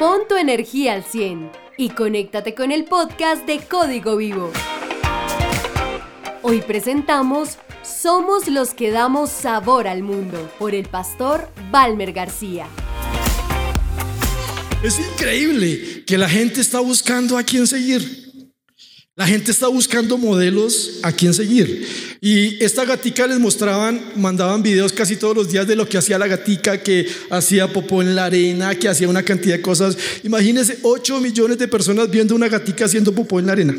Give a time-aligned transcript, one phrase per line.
[0.00, 4.50] Pon tu energía al 100 y conéctate con el podcast de Código Vivo.
[6.40, 12.66] Hoy presentamos Somos los que damos sabor al mundo por el pastor Valmer García.
[14.82, 18.29] Es increíble que la gente está buscando a quién seguir.
[19.16, 21.86] La gente está buscando modelos a quién seguir.
[22.20, 26.18] Y esta gatica les mostraban, mandaban videos casi todos los días de lo que hacía
[26.18, 29.96] la gatica, que hacía popó en la arena, que hacía una cantidad de cosas.
[30.22, 33.74] Imagínense 8 millones de personas viendo una gatica haciendo popó en la arena.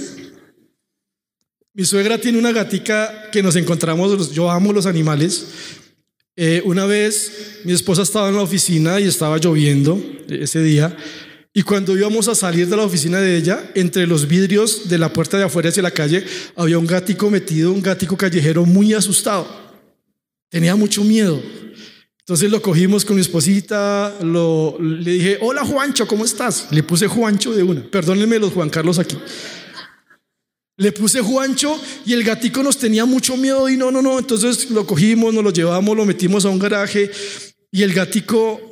[1.74, 5.46] Mi suegra tiene una gatica que nos encontramos, yo amo los animales.
[6.36, 10.96] Eh, una vez mi esposa estaba en la oficina y estaba lloviendo ese día
[11.54, 15.12] y cuando íbamos a salir de la oficina de ella, entre los vidrios de la
[15.12, 19.48] puerta de afuera hacia la calle, había un gatico metido, un gatico callejero muy asustado.
[20.50, 21.42] Tenía mucho miedo.
[22.20, 26.68] Entonces lo cogimos con mi esposita, lo, le dije, hola Juancho, ¿cómo estás?
[26.72, 27.82] Le puse Juancho de una.
[27.82, 29.18] Perdónenme los Juan Carlos aquí.
[30.78, 34.18] Le puse Juancho y el gatico nos tenía mucho miedo y no, no, no.
[34.20, 37.12] Entonces lo cogimos, nos lo llevamos, lo metimos a un garaje
[37.72, 38.71] y el gatico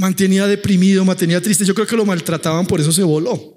[0.00, 1.64] mantenía deprimido, mantenía triste.
[1.64, 3.56] Yo creo que lo maltrataban, por eso se voló.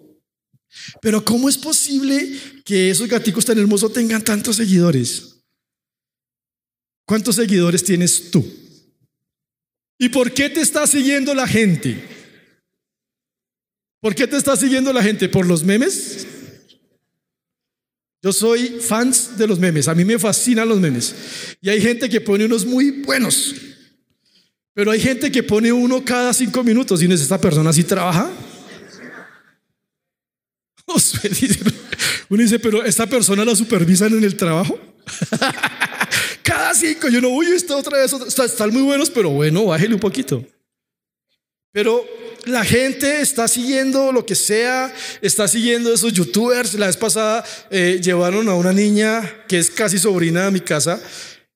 [1.01, 5.37] Pero ¿cómo es posible que esos gaticos tan hermosos tengan tantos seguidores?
[7.05, 8.45] ¿Cuántos seguidores tienes tú?
[9.97, 12.03] ¿Y por qué te está siguiendo la gente?
[14.01, 15.29] ¿Por qué te está siguiendo la gente?
[15.29, 16.27] ¿Por los memes?
[18.21, 21.15] Yo soy fans de los memes, a mí me fascinan los memes.
[21.61, 23.55] Y hay gente que pone unos muy buenos.
[24.73, 28.31] Pero hay gente que pone uno cada cinco minutos y dice, ¿esta persona sí trabaja?
[32.29, 34.79] Uno dice, pero ¿esta persona la supervisan en el trabajo?
[36.43, 39.99] cada cinco, yo no, uy, esta otra vez, están muy buenos, pero bueno, bájele un
[39.99, 40.43] poquito.
[41.71, 42.05] Pero
[42.45, 46.73] la gente está siguiendo lo que sea, está siguiendo esos youtubers.
[46.75, 51.01] La vez pasada eh, llevaron a una niña que es casi sobrina de mi casa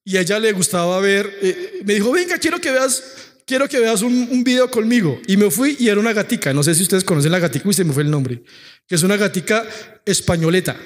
[0.08, 3.04] y a ella le gustaba ver, eh, me dijo, venga, quiero que veas,
[3.46, 5.20] quiero que veas un, video conmigo.
[5.28, 7.74] Y me fui y era una gatica, no sé si ustedes conocen la gatica, y
[7.74, 8.42] se me fue el nombre,
[8.88, 9.66] que es una gatica
[10.06, 10.78] españoleta.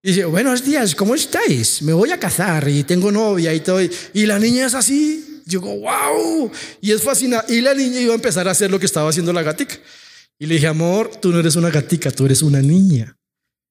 [0.00, 1.82] Y dice, buenos días, ¿cómo estáis?
[1.82, 3.80] Me voy a cazar y tengo novia y todo.
[3.82, 7.52] Y la niña es así, yo digo, wow, y es fascinante.
[7.52, 9.74] Y la niña iba a empezar a hacer lo que estaba haciendo la gatica.
[10.38, 13.16] Y le dije, amor, tú no eres una gatica, tú eres una niña.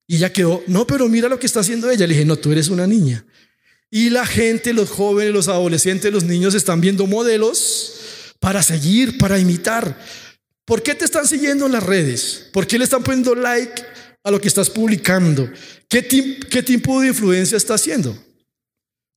[0.06, 2.06] Y ella quedó, no, pero mira lo que está haciendo ella.
[2.06, 3.24] Le dije, no, tú eres una niña.
[3.94, 7.92] Y la gente, los jóvenes, los adolescentes, los niños están viendo modelos
[8.40, 9.96] para seguir, para imitar.
[10.64, 12.48] ¿Por qué te están siguiendo en las redes?
[12.52, 13.84] ¿Por qué le están poniendo like
[14.24, 15.48] a lo que estás publicando?
[15.88, 18.18] ¿Qué, tipo de influencia estás haciendo?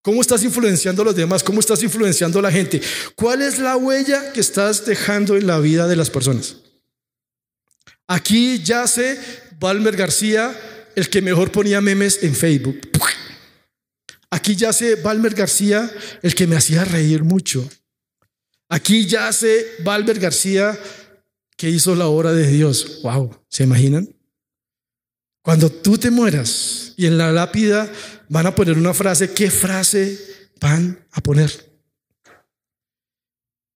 [0.03, 1.41] ¿Cómo estás influenciando a los demás?
[1.41, 2.79] ¿Cómo estás influenciando a la gente?
[3.15, 6.57] ¿Cuál es la huella que estás dejando en la vida de las personas?
[8.05, 9.19] Aquí yace
[9.59, 10.55] Valmer García,
[10.95, 12.91] el que mejor ponía memes en Facebook.
[14.29, 15.89] Aquí yace Valmer García,
[16.21, 17.67] el que me hacía reír mucho.
[18.69, 20.77] Aquí yace Valmer García,
[21.55, 22.99] que hizo la obra de Dios.
[23.03, 24.13] Wow, ¿se imaginan?
[25.41, 27.89] Cuando tú te mueras y en la lápida
[28.27, 30.19] van a poner una frase, ¿qué frase
[30.59, 31.49] van a poner?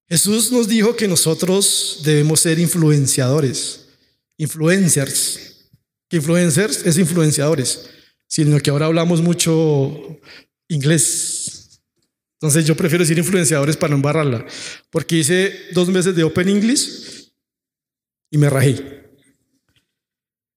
[0.10, 3.88] Jesús nos dijo que nosotros debemos ser influenciadores,
[4.36, 5.70] influencers.
[6.10, 7.90] Influencers es influenciadores
[8.32, 10.18] sino que ahora hablamos mucho
[10.70, 11.82] inglés.
[12.40, 14.46] Entonces yo prefiero decir influenciadores para no embarrarla,
[14.90, 17.30] porque hice dos meses de Open English
[18.32, 19.02] y me rajé.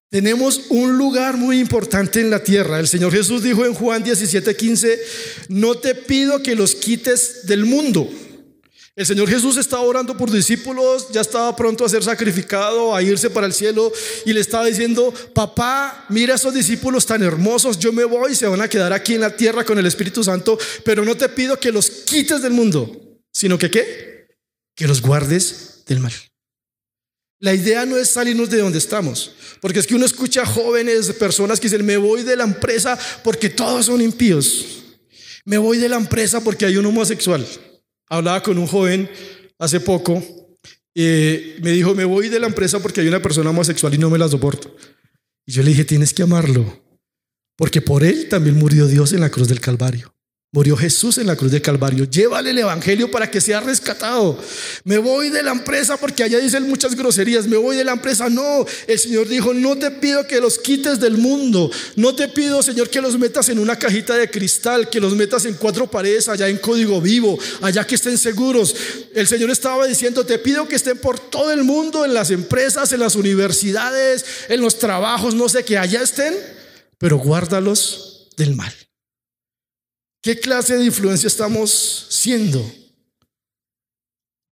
[0.09, 2.79] Tenemos un lugar muy importante en la tierra.
[2.79, 5.01] El Señor Jesús dijo en Juan 17:15,
[5.49, 8.09] no te pido que los quites del mundo
[8.97, 13.29] el Señor Jesús estaba orando por discípulos, ya estaba pronto a ser sacrificado, a irse
[13.29, 13.93] para el cielo
[14.25, 18.47] y le estaba diciendo, papá, mira a esos discípulos tan hermosos, yo me voy, se
[18.47, 21.59] van a quedar aquí en la tierra con el Espíritu Santo, pero no te pido
[21.59, 24.29] que los quites del mundo, sino que qué?
[24.77, 26.13] Que los guardes del mal.
[27.41, 31.59] La idea no es salirnos de donde estamos, porque es que uno escucha jóvenes, personas
[31.59, 34.85] que dicen, me voy de la empresa porque todos son impíos,
[35.45, 37.45] me voy de la empresa porque hay un homosexual.
[38.15, 39.09] Hablaba con un joven
[39.59, 40.23] hace poco
[40.95, 44.11] y me dijo, me voy de la empresa porque hay una persona homosexual y no
[44.11, 44.75] me la soporto.
[45.47, 46.83] Y yo le dije, tienes que amarlo,
[47.57, 50.14] porque por él también murió Dios en la cruz del Calvario.
[50.55, 52.05] Murió Jesús en la cruz de Calvario.
[52.05, 54.39] Llévale el Evangelio para que sea rescatado.
[54.85, 57.49] Me voy de la empresa porque allá dicen muchas groserías.
[57.49, 58.31] Me voy de la empresa.
[58.31, 61.73] No, el Señor dijo, no te pido que los quites del mundo.
[61.97, 65.45] No te pido, Señor, que los metas en una cajita de cristal, que los metas
[65.45, 68.77] en cuatro paredes, allá en código vivo, allá que estén seguros.
[69.13, 72.93] El Señor estaba diciendo, te pido que estén por todo el mundo, en las empresas,
[72.93, 76.33] en las universidades, en los trabajos, no sé, que allá estén,
[76.99, 78.73] pero guárdalos del mal.
[80.25, 82.65] ¿Qué clase de influencia estamos siendo?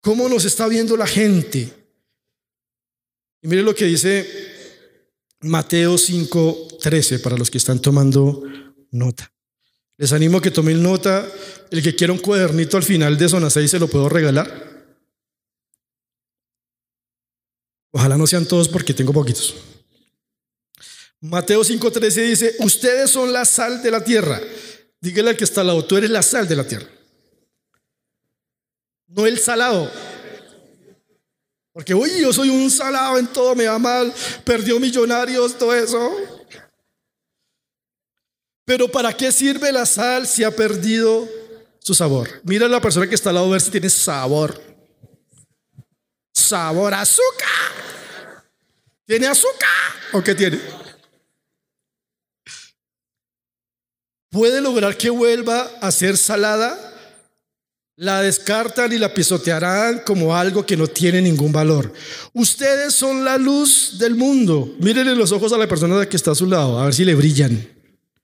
[0.02, 1.74] ¿Cómo nos está viendo la gente?
[3.42, 4.28] Y mire lo que dice
[5.40, 8.44] Mateo 5:13 para los que están tomando
[8.92, 9.32] nota.
[9.96, 11.26] Les animo a que tomen nota.
[11.70, 14.50] El que quiera un cuadernito al final de zona 6 se lo puedo regalar.
[17.92, 19.56] Ojalá no sean todos porque tengo poquitos.
[21.22, 24.42] Mateo 5:13 dice, ustedes son la sal de la tierra.
[25.02, 26.88] Dígale al que está al lado, tú eres la sal de la tierra.
[29.08, 29.92] No el salado.
[31.74, 34.14] Porque, uy, yo soy un salado en todo, me va mal,
[34.46, 36.16] perdió millonarios, todo eso.
[38.64, 41.28] Pero ¿para qué sirve la sal si ha perdido
[41.80, 42.42] su sabor?
[42.44, 44.62] Mira a la persona que está al lado a ver si tiene sabor.
[46.32, 48.46] Sabor, azúcar.
[49.06, 49.70] ¿Tiene azúcar
[50.14, 50.81] o qué tiene?
[54.32, 56.88] Puede lograr que vuelva a ser salada,
[57.98, 61.94] la descartan y la pisotearán como algo que no tiene ningún valor.
[62.34, 64.74] Ustedes son la luz del mundo.
[64.80, 67.14] Mírenle los ojos a la persona que está a su lado, a ver si le
[67.14, 67.68] brillan.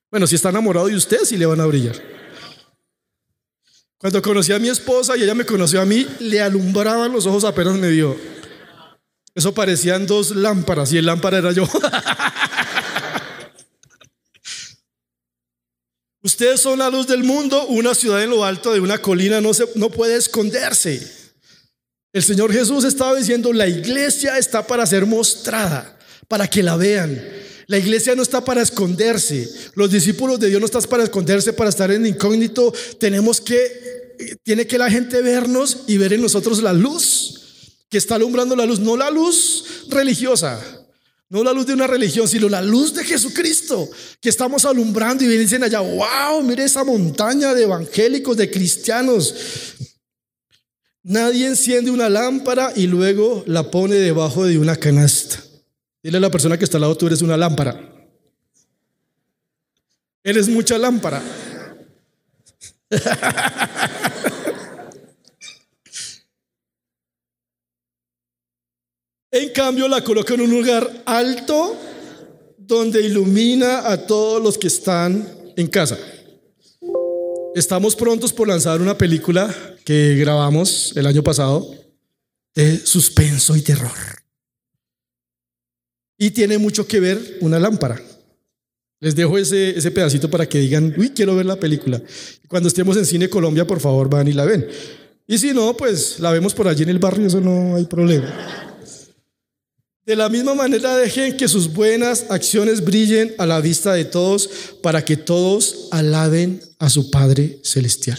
[0.09, 2.01] Bueno, si está enamorado de usted, sí le van a brillar.
[3.99, 7.43] Cuando conocí a mi esposa y ella me conoció a mí, le alumbraban los ojos
[7.43, 8.15] apenas me vio.
[9.35, 11.67] Eso parecían dos lámparas y el lámpara era yo.
[16.27, 19.53] Ustedes son la luz del mundo, una ciudad en lo alto de una colina no,
[19.53, 21.01] se, no puede esconderse.
[22.11, 25.97] El Señor Jesús estaba diciendo, la iglesia está para ser mostrada,
[26.27, 27.17] para que la vean.
[27.67, 29.49] La iglesia no está para esconderse.
[29.75, 32.73] Los discípulos de Dios no están para esconderse, para estar en incógnito.
[32.99, 38.15] Tenemos que, tiene que la gente vernos y ver en nosotros la luz, que está
[38.15, 40.76] alumbrando la luz, no la luz religiosa,
[41.29, 43.89] no la luz de una religión, sino la luz de Jesucristo
[44.21, 49.35] que estamos alumbrando y dicen allá, wow, mire esa montaña de evangélicos, de cristianos.
[51.03, 55.43] Nadie enciende una lámpara y luego la pone debajo de una canasta.
[56.01, 57.93] Dile a la persona que está al lado, tú eres una lámpara.
[60.23, 61.21] Eres mucha lámpara.
[69.39, 71.77] En cambio, la coloca en un lugar alto
[72.57, 75.95] donde ilumina a todos los que están en casa.
[77.53, 79.53] Estamos prontos por lanzar una película
[79.85, 81.71] que grabamos el año pasado
[82.55, 83.91] de suspenso y terror.
[86.17, 88.01] Y tiene mucho que ver una lámpara.
[88.99, 92.01] Les dejo ese, ese pedacito para que digan, uy, quiero ver la película.
[92.47, 94.67] Cuando estemos en Cine Colombia, por favor, van y la ven.
[95.27, 98.57] Y si no, pues la vemos por allí en el barrio, eso no hay problema.
[100.07, 104.49] De la misma manera dejen que sus buenas acciones brillen a la vista de todos
[104.81, 108.17] para que todos alaben a su Padre Celestial.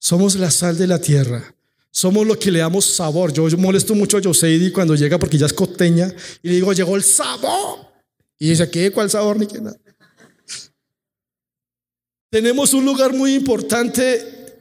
[0.00, 1.54] Somos la sal de la tierra.
[1.92, 3.32] Somos lo que le damos sabor.
[3.32, 6.96] Yo, molesto mucho a Joseidi cuando llega porque ya es costeña y le digo, llegó
[6.96, 7.86] el sabor.
[8.36, 8.90] Y dice, ¿qué?
[8.90, 9.38] ¿Cuál sabor?
[9.38, 9.78] Ni qué nada.
[12.28, 14.56] Tenemos un lugar muy importante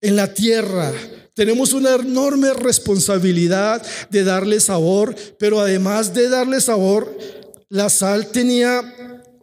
[0.00, 0.94] en la tierra
[1.34, 7.16] tenemos una enorme responsabilidad de darle sabor, pero además de darle sabor,
[7.68, 8.82] la sal tenía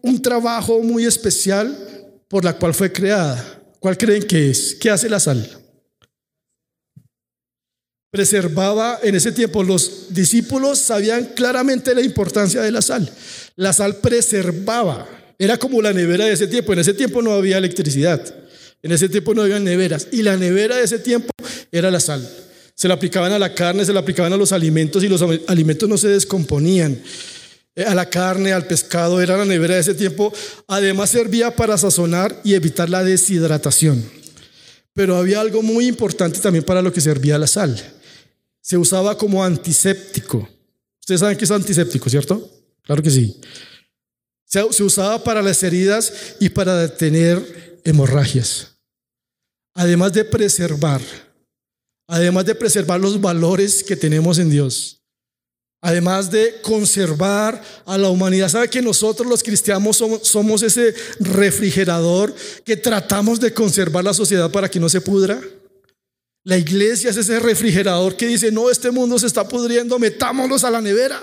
[0.01, 1.75] un trabajo muy especial
[2.27, 3.62] por la cual fue creada.
[3.79, 4.75] ¿Cuál creen que es?
[4.75, 5.50] ¿Qué hace la sal?
[8.12, 13.09] Preservaba en ese tiempo, los discípulos sabían claramente la importancia de la sal.
[13.55, 15.07] La sal preservaba,
[15.39, 16.73] era como la nevera de ese tiempo.
[16.73, 18.21] En ese tiempo no había electricidad.
[18.81, 20.07] En ese tiempo no había neveras.
[20.12, 21.31] Y la nevera de ese tiempo
[21.72, 22.27] era la sal.
[22.75, 25.89] Se la aplicaban a la carne, se la aplicaban a los alimentos y los alimentos
[25.89, 27.01] no se descomponían.
[27.75, 30.31] Eh, a la carne, al pescado, era la nevera de ese tiempo.
[30.67, 34.03] Además servía para sazonar y evitar la deshidratación.
[34.93, 37.79] Pero había algo muy importante también para lo que servía la sal.
[38.62, 40.50] Se usaba como antiséptico.
[41.00, 42.51] Ustedes saben que es antiséptico, ¿cierto?
[42.84, 43.39] Claro que sí.
[44.46, 48.77] Se usaba para las heridas y para detener hemorragias.
[49.75, 51.01] Además de preservar
[52.10, 54.98] además de preservar los valores que tenemos en Dios,
[55.79, 58.50] Además de conservar a la humanidad.
[58.50, 62.34] ¿Sabe que nosotros los cristianos somos, somos, ese refrigerador
[62.65, 65.39] que tratamos de conservar la sociedad para que no se pudra?
[66.43, 70.72] La iglesia es ese refrigerador que dice, no, este mundo se está pudriendo, metámonos a
[70.72, 71.22] la nevera.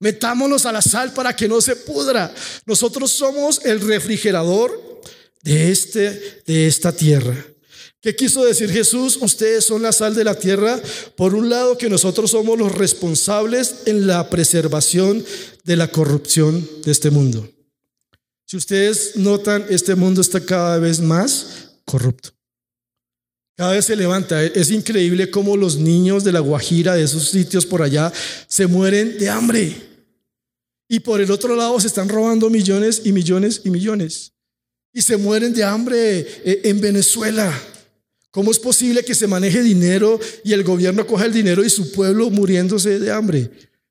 [0.00, 2.34] Metámonos a la sal para que no se pudra.
[2.66, 4.87] Nosotros somos el refrigerador
[5.42, 7.36] de, este, de esta tierra.
[8.00, 9.18] ¿Qué quiso decir Jesús?
[9.20, 10.80] Ustedes son la sal de la tierra.
[11.16, 15.24] Por un lado, que nosotros somos los responsables en la preservación
[15.64, 17.48] de la corrupción de este mundo.
[18.46, 22.30] Si ustedes notan, este mundo está cada vez más corrupto.
[23.56, 24.44] Cada vez se levanta.
[24.44, 28.12] Es increíble cómo los niños de la Guajira, de esos sitios por allá,
[28.46, 29.76] se mueren de hambre.
[30.88, 34.32] Y por el otro lado se están robando millones y millones y millones.
[34.98, 37.56] Y se mueren de hambre eh, en Venezuela.
[38.32, 41.92] ¿Cómo es posible que se maneje dinero y el gobierno coja el dinero y su
[41.92, 43.48] pueblo muriéndose de hambre?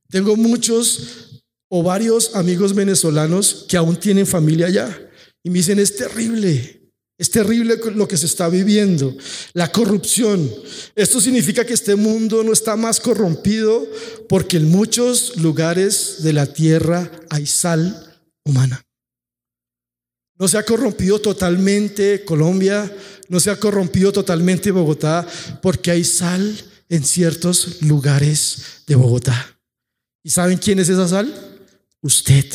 [0.10, 5.10] Tengo muchos o varios amigos venezolanos que aún tienen familia allá
[5.44, 6.92] y me dicen, es terrible.
[7.18, 9.16] Es terrible lo que se está viviendo,
[9.54, 10.52] la corrupción.
[10.94, 13.88] Esto significa que este mundo no está más corrompido
[14.28, 18.87] porque en muchos lugares de la tierra hay sal humana.
[20.40, 22.92] No se ha corrompido totalmente Colombia,
[23.30, 25.26] no se ha corrompido totalmente Bogotá
[25.62, 26.56] porque hay sal
[26.90, 29.58] en ciertos lugares de Bogotá.
[30.24, 31.34] ¿Y saben quién es esa sal?
[32.02, 32.46] Usted.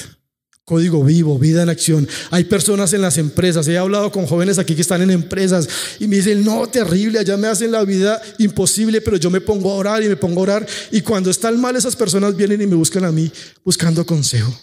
[0.65, 2.09] Código vivo, vida en acción.
[2.31, 3.67] Hay personas en las empresas.
[3.67, 7.37] He hablado con jóvenes aquí que están en empresas y me dicen, no, terrible, allá
[7.37, 10.43] me hacen la vida imposible, pero yo me pongo a orar y me pongo a
[10.45, 10.67] orar.
[10.93, 13.31] Y cuando están mal, esas personas vienen y me buscan a mí
[13.65, 14.57] buscando consejo.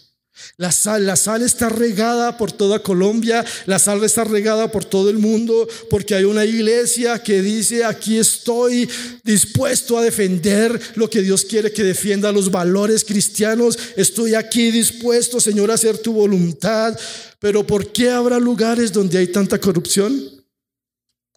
[0.58, 5.10] La sal, la sal está regada por toda Colombia, la sal está regada por todo
[5.10, 8.90] el mundo, porque hay una iglesia que dice, aquí estoy
[9.24, 15.40] dispuesto a defender lo que Dios quiere que defienda, los valores cristianos, estoy aquí dispuesto,
[15.40, 16.98] Señor, a hacer tu voluntad.
[17.40, 20.14] Pero ¿por qué habrá lugares donde hay tanta corrupción?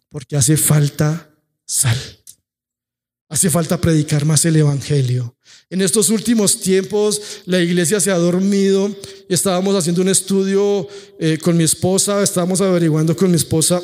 [0.09, 1.29] Porque hace falta
[1.65, 1.97] sal.
[3.33, 5.35] Hace falta predicar más el Evangelio.
[5.71, 8.95] En estos últimos tiempos la iglesia se ha dormido.
[9.27, 10.87] Estábamos haciendo un estudio
[11.19, 13.81] eh, con mi esposa, estábamos averiguando con mi esposa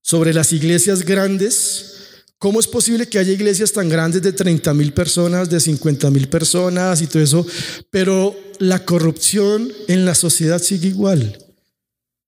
[0.00, 1.92] sobre las iglesias grandes.
[2.38, 6.30] ¿Cómo es posible que haya iglesias tan grandes de 30 mil personas, de 50 mil
[6.30, 7.46] personas y todo eso?
[7.90, 11.36] Pero la corrupción en la sociedad sigue igual.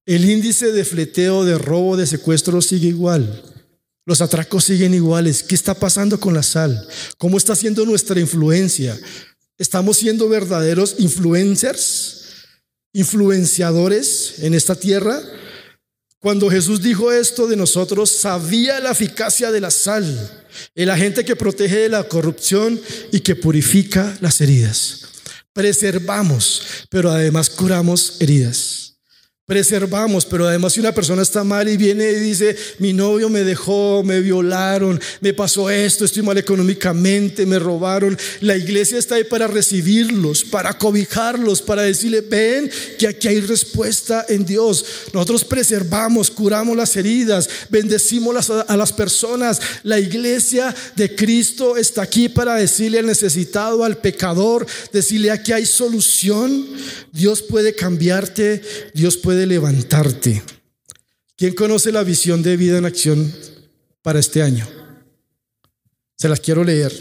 [0.04, 3.53] El índice de fleteo, de robo, de secuestro sigue igual.
[4.06, 5.42] Los atracos siguen iguales.
[5.42, 6.86] ¿Qué está pasando con la sal?
[7.16, 8.98] ¿Cómo está siendo nuestra influencia?
[9.56, 12.22] ¿Estamos siendo verdaderos influencers?
[12.92, 15.20] ¿Influenciadores en esta tierra?
[16.18, 20.44] Cuando Jesús dijo esto de nosotros, sabía la eficacia de la sal,
[20.74, 22.80] el agente que protege de la corrupción
[23.10, 25.00] y que purifica las heridas.
[25.52, 28.73] Preservamos, pero además curamos heridas
[29.46, 33.44] preservamos, pero además si una persona está mal y viene y dice, mi novio me
[33.44, 39.24] dejó, me violaron, me pasó esto, estoy mal económicamente, me robaron, la iglesia está ahí
[39.24, 44.82] para recibirlos, para cobijarlos, para decirle, ven que aquí hay respuesta en Dios.
[45.12, 49.60] Nosotros preservamos, curamos las heridas, bendecimos a las personas.
[49.82, 55.66] La iglesia de Cristo está aquí para decirle al necesitado, al pecador, decirle aquí hay
[55.66, 56.66] solución.
[57.12, 58.62] Dios puede cambiarte,
[58.94, 60.42] Dios puede de levantarte.
[61.36, 63.32] ¿Quién conoce la visión de vida en acción
[64.02, 64.68] para este año?
[66.16, 66.92] Se las quiero leer.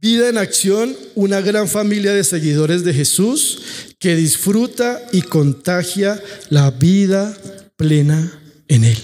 [0.00, 6.20] Vida en acción, una gran familia de seguidores de Jesús que disfruta y contagia
[6.50, 7.38] la vida
[7.76, 8.98] plena en Él.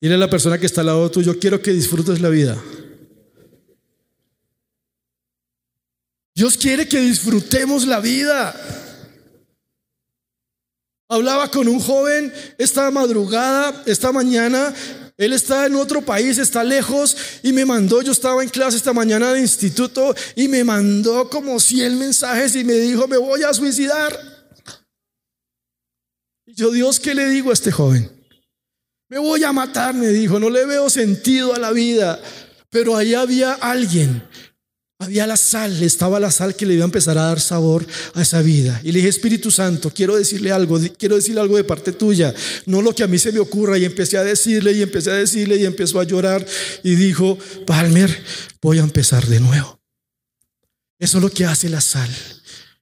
[0.00, 2.60] Dile a la persona que está al lado tuyo, quiero que disfrutes la vida.
[6.34, 8.83] Dios quiere que disfrutemos la vida.
[11.08, 14.74] Hablaba con un joven esta madrugada, esta mañana.
[15.16, 18.92] Él está en otro país, está lejos y me mandó, yo estaba en clase esta
[18.92, 23.54] mañana de instituto y me mandó como 100 mensajes y me dijo, me voy a
[23.54, 24.18] suicidar.
[26.46, 28.10] Y yo, Dios, ¿qué le digo a este joven?
[29.08, 32.20] Me voy a matar, me dijo, no le veo sentido a la vida.
[32.70, 34.26] Pero ahí había alguien
[35.04, 38.22] había la sal, estaba la sal que le iba a empezar a dar sabor a
[38.22, 38.80] esa vida.
[38.82, 42.34] Y le dije, Espíritu Santo, quiero decirle algo, quiero decirle algo de parte tuya,
[42.66, 43.78] no lo que a mí se me ocurra.
[43.78, 46.44] Y empecé a decirle y empecé a decirle y empezó a llorar
[46.82, 48.24] y dijo, Palmer,
[48.60, 49.80] voy a empezar de nuevo.
[50.98, 52.10] Eso es lo que hace la sal.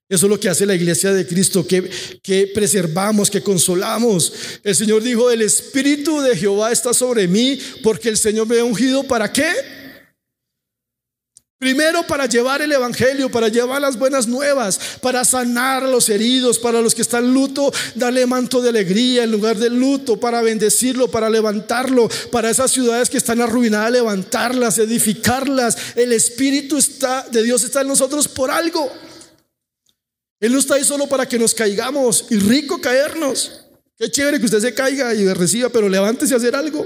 [0.09, 1.89] Eso es lo que hace la iglesia de Cristo, que,
[2.23, 4.33] que preservamos, que consolamos.
[4.63, 8.65] El Señor dijo, el Espíritu de Jehová está sobre mí porque el Señor me ha
[8.65, 9.82] ungido para qué?
[11.63, 16.59] Primero para llevar el Evangelio, para llevar las buenas nuevas, para sanar a los heridos,
[16.59, 21.09] para los que están luto, darle manto de alegría en lugar del luto, para bendecirlo,
[21.09, 25.77] para levantarlo, para esas ciudades que están arruinadas, levantarlas, edificarlas.
[25.95, 28.91] El Espíritu está, de Dios está en nosotros por algo.
[30.41, 33.67] Él no está ahí solo para que nos caigamos y rico caernos.
[33.97, 36.85] Qué chévere que usted se caiga y reciba, pero levántese a hacer algo.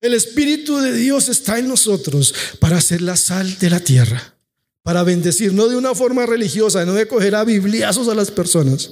[0.00, 4.34] El Espíritu de Dios está en nosotros para hacer la sal de la tierra,
[4.82, 8.90] para bendecir, no de una forma religiosa, no de coger a bibliazos a las personas.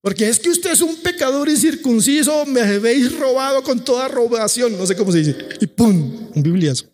[0.00, 4.86] Porque es que usted es un pecador incircunciso, me habéis robado con toda robación, no
[4.86, 6.30] sé cómo se dice, y ¡pum!
[6.34, 6.86] Un bibliazo.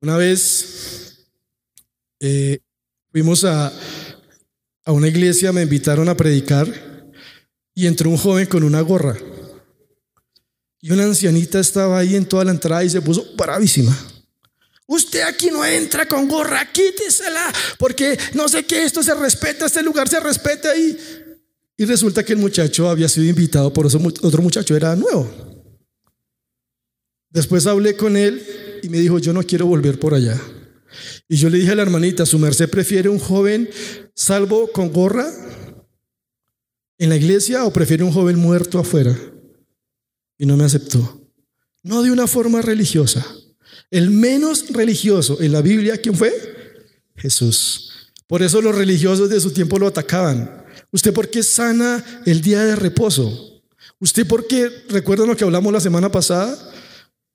[0.00, 1.26] Una vez
[2.20, 2.58] eh,
[3.10, 3.72] fuimos a,
[4.84, 6.66] a una iglesia, me invitaron a predicar
[7.74, 9.16] y entró un joven con una gorra.
[10.86, 13.92] Y una ancianita estaba ahí en toda la entrada y se puso bravísima.
[14.86, 19.82] Usted aquí no entra con gorra, quítesela, porque no sé qué, esto se respeta, este
[19.82, 20.96] lugar se respeta ahí.
[21.76, 25.28] Y resulta que el muchacho había sido invitado por otro muchacho, era nuevo.
[27.30, 28.40] Después hablé con él
[28.80, 30.40] y me dijo, yo no quiero volver por allá.
[31.28, 33.68] Y yo le dije a la hermanita, ¿su merced prefiere un joven
[34.14, 35.28] salvo con gorra
[36.96, 39.18] en la iglesia o prefiere un joven muerto afuera?
[40.38, 41.22] Y no me aceptó.
[41.82, 43.24] No de una forma religiosa.
[43.90, 46.32] El menos religioso en la Biblia, ¿quién fue?
[47.16, 47.92] Jesús.
[48.26, 50.64] Por eso los religiosos de su tiempo lo atacaban.
[50.90, 53.62] ¿Usted por qué sana el día de reposo?
[54.00, 56.72] ¿Usted por qué, recuerdan lo que hablamos la semana pasada?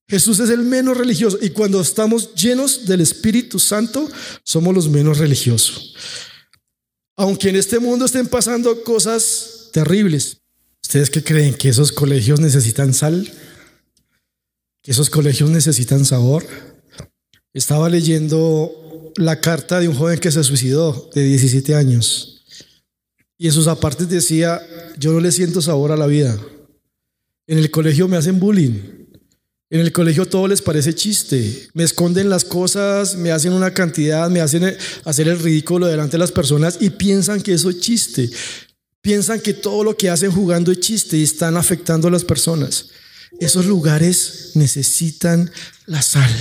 [0.08, 4.10] Jesús es el menos religioso y cuando estamos llenos del Espíritu Santo,
[4.44, 5.96] somos los menos religiosos.
[7.16, 10.41] Aunque en este mundo estén pasando cosas terribles,
[10.92, 11.54] ¿Ustedes qué creen?
[11.54, 13.32] ¿Que esos colegios necesitan sal?
[14.82, 16.46] ¿Que esos colegios necesitan sabor?
[17.54, 22.44] Estaba leyendo la carta de un joven que se suicidó de 17 años.
[23.38, 24.62] Y en sus apartes decía,
[24.98, 26.38] yo no le siento sabor a la vida.
[27.48, 29.08] En el colegio me hacen bullying.
[29.70, 31.70] En el colegio todo les parece chiste.
[31.74, 36.20] Me esconden las cosas, me hacen una cantidad, me hacen hacer el ridículo delante de
[36.20, 38.30] las personas y piensan que eso es chiste.
[39.02, 42.90] Piensan que todo lo que hacen jugando es chiste y están afectando a las personas.
[43.40, 45.50] Esos lugares necesitan
[45.88, 46.32] la sal.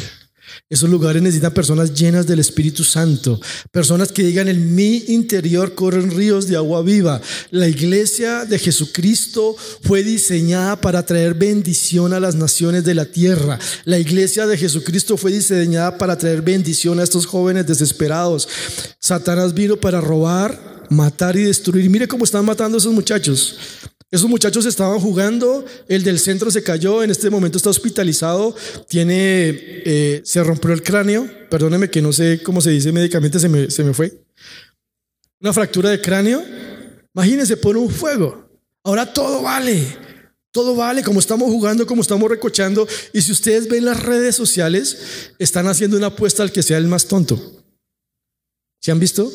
[0.68, 3.40] Esos lugares necesitan personas llenas del Espíritu Santo,
[3.72, 7.20] personas que digan en mi interior corren ríos de agua viva.
[7.50, 13.58] La iglesia de Jesucristo fue diseñada para traer bendición a las naciones de la tierra.
[13.84, 18.48] La iglesia de Jesucristo fue diseñada para traer bendición a estos jóvenes desesperados.
[19.00, 21.88] Satanás vino para robar, matar y destruir.
[21.88, 23.58] Mire cómo están matando a esos muchachos.
[24.10, 28.56] Esos muchachos estaban jugando, el del centro se cayó, en este momento está hospitalizado,
[28.88, 33.48] tiene, eh, se rompió el cráneo, perdóneme que no sé cómo se dice médicamente, se
[33.48, 34.20] me, se me fue.
[35.40, 36.42] Una fractura de cráneo.
[37.14, 38.50] Imagínense, pone un fuego.
[38.82, 39.96] Ahora todo vale.
[40.50, 42.88] Todo vale, como estamos jugando, como estamos recochando.
[43.12, 46.88] Y si ustedes ven las redes sociales, están haciendo una apuesta al que sea el
[46.88, 47.62] más tonto.
[48.80, 49.30] ¿Se han visto?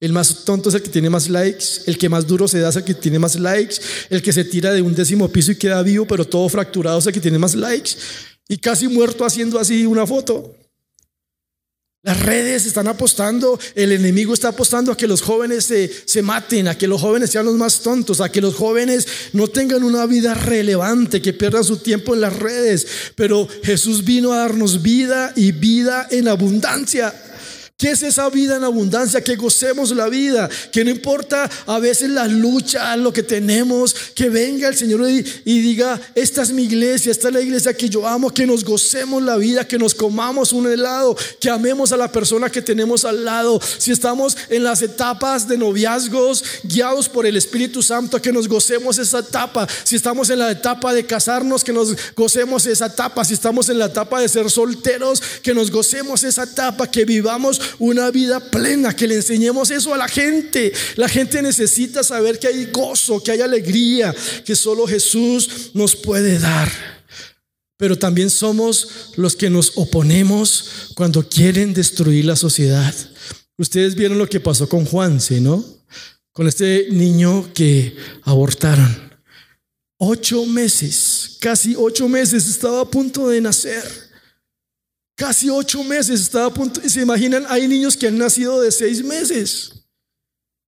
[0.00, 2.68] El más tonto es el que tiene más likes, el que más duro se da
[2.68, 3.76] es el que tiene más likes,
[4.10, 7.06] el que se tira de un décimo piso y queda vivo, pero todo fracturado es
[7.06, 7.92] el que tiene más likes
[8.48, 10.54] y casi muerto haciendo así una foto.
[12.04, 16.68] Las redes están apostando, el enemigo está apostando a que los jóvenes se, se, maten,
[16.68, 20.06] a que los jóvenes sean los más tontos, a que los jóvenes no tengan una
[20.06, 22.86] vida relevante, que pierdan su tiempo en las redes.
[23.16, 27.12] Pero Jesús vino a darnos vida y vida en abundancia.
[27.80, 29.22] ¿Qué es esa vida en abundancia?
[29.22, 34.28] Que gocemos la vida, que no importa a veces la lucha, lo que tenemos, que
[34.28, 38.04] venga el Señor y, diga, esta es mi iglesia, esta es la iglesia que yo
[38.04, 42.10] amo, que nos gocemos la vida, que nos comamos un helado, que amemos a la
[42.10, 43.60] persona que tenemos al lado.
[43.78, 48.98] Si estamos en las etapas de noviazgos, guiados por el Espíritu Santo, que nos gocemos
[48.98, 49.68] esa etapa.
[49.84, 53.24] Si estamos en la etapa de casarnos, que nos gocemos esa etapa.
[53.24, 57.67] Si estamos en la etapa de ser solteros, que nos gocemos esa etapa, que vivamos
[57.78, 60.72] una vida plena, que le enseñemos eso a la gente.
[60.96, 66.38] La gente necesita saber que hay gozo, que hay alegría, que solo Jesús nos puede
[66.38, 66.70] dar.
[67.76, 72.94] Pero también somos los que nos oponemos cuando quieren destruir la sociedad.
[73.56, 75.64] Ustedes vieron lo que pasó con Juan, ¿sí, no?
[76.32, 79.08] Con este niño que abortaron.
[79.96, 84.07] Ocho meses, casi ocho meses, estaba a punto de nacer.
[85.18, 86.80] Casi ocho meses estaba a punto.
[86.88, 87.44] ¿Se imaginan?
[87.48, 89.72] Hay niños que han nacido de seis meses.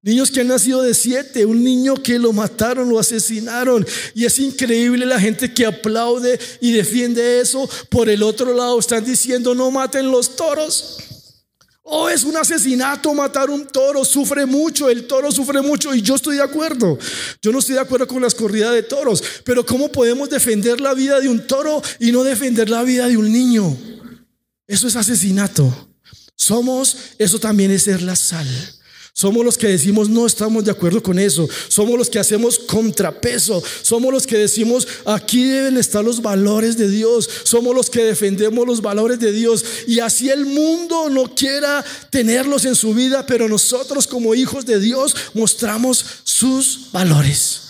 [0.02, 3.86] Niños que han nacido de siete, un niño que lo mataron, lo asesinaron.
[4.16, 7.70] Y es increíble la gente que aplaude y defiende eso.
[7.90, 10.98] Por el otro lado están diciendo no maten los toros.
[11.84, 16.16] Oh, es un asesinato matar un toro, sufre mucho, el toro sufre mucho y yo
[16.16, 16.98] estoy de acuerdo.
[17.42, 20.94] Yo no estoy de acuerdo con las corridas de toros, pero ¿cómo podemos defender la
[20.94, 23.97] vida de un toro y no defender la vida de un niño?
[24.68, 25.74] Eso es asesinato.
[26.36, 28.48] Somos, eso también es ser la sal.
[29.14, 31.50] Somos los que decimos no estamos de acuerdo con eso.
[31.70, 33.64] Somos los que hacemos contrapeso.
[33.82, 37.28] Somos los que decimos aquí deben estar los valores de Dios.
[37.44, 39.66] Somos los que defendemos los valores de Dios.
[39.88, 44.80] Y así el mundo no quiera tenerlos en su vida, pero nosotros como hijos de
[44.80, 47.67] Dios mostramos sus valores.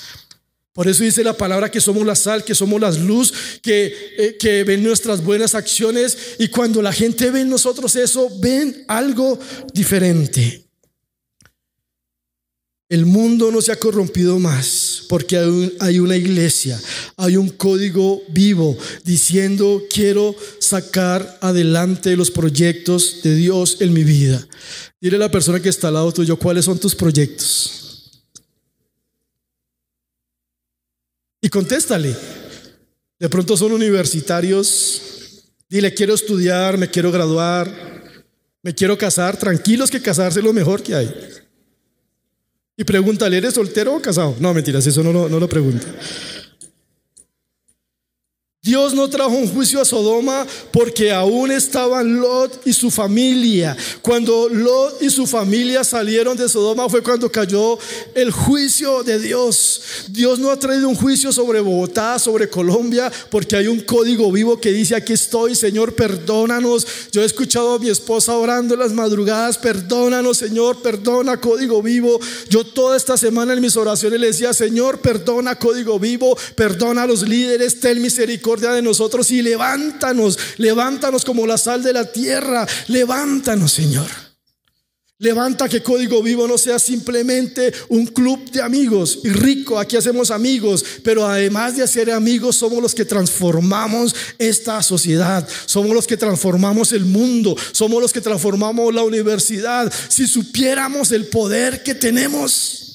[0.78, 4.38] Por eso dice la palabra que somos la sal, que somos la luz, que, eh,
[4.40, 6.16] que ven nuestras buenas acciones.
[6.38, 9.40] Y cuando la gente ve en nosotros eso, ven algo
[9.74, 10.68] diferente.
[12.90, 15.40] El mundo no se ha corrompido más porque
[15.80, 16.80] hay, una iglesia,
[17.16, 24.48] hay un código vivo diciendo quiero sacar adelante los proyectos de Dios en mi vida.
[25.02, 27.77] Dile a la persona que está al lado tuyo cuáles son tus proyectos.
[31.48, 32.14] Y contéstale.
[33.18, 35.46] De pronto son universitarios.
[35.70, 37.72] Dile quiero estudiar, me quiero graduar,
[38.62, 39.38] me quiero casar.
[39.38, 41.10] Tranquilos que casarse es lo mejor que hay.
[42.76, 44.36] Y pregúntale, ¿eres soltero o casado?
[44.42, 45.88] No, mentiras, eso no lo, no lo pregunta.
[48.64, 53.78] Dios no trajo un juicio a Sodoma porque aún estaban Lot y su familia.
[54.02, 57.80] Cuando Lot y su familia salieron de Sodoma fue cuando cayó
[58.14, 59.82] el juicio de Dios.
[60.10, 64.60] Dios no ha traído un juicio sobre Bogotá, sobre Colombia, porque hay un código vivo
[64.60, 66.86] que dice, aquí estoy, Señor, perdónanos.
[67.14, 72.20] Yo he escuchado a mi esposa orando en las madrugadas, perdónanos, Señor, perdona, código vivo.
[72.50, 77.08] Yo toda esta semana en mis oraciones le decía, Señor, perdona, código vivo, perdona a
[77.08, 78.02] los líderes, ten
[78.56, 84.08] de nosotros y levántanos, levántanos como la sal de la tierra, levántanos, Señor.
[85.20, 90.30] Levanta que Código Vivo no sea simplemente un club de amigos y rico, aquí hacemos
[90.30, 96.18] amigos, pero además de hacer amigos somos los que transformamos esta sociedad, somos los que
[96.18, 99.92] transformamos el mundo, somos los que transformamos la universidad.
[100.08, 102.87] Si supiéramos el poder que tenemos.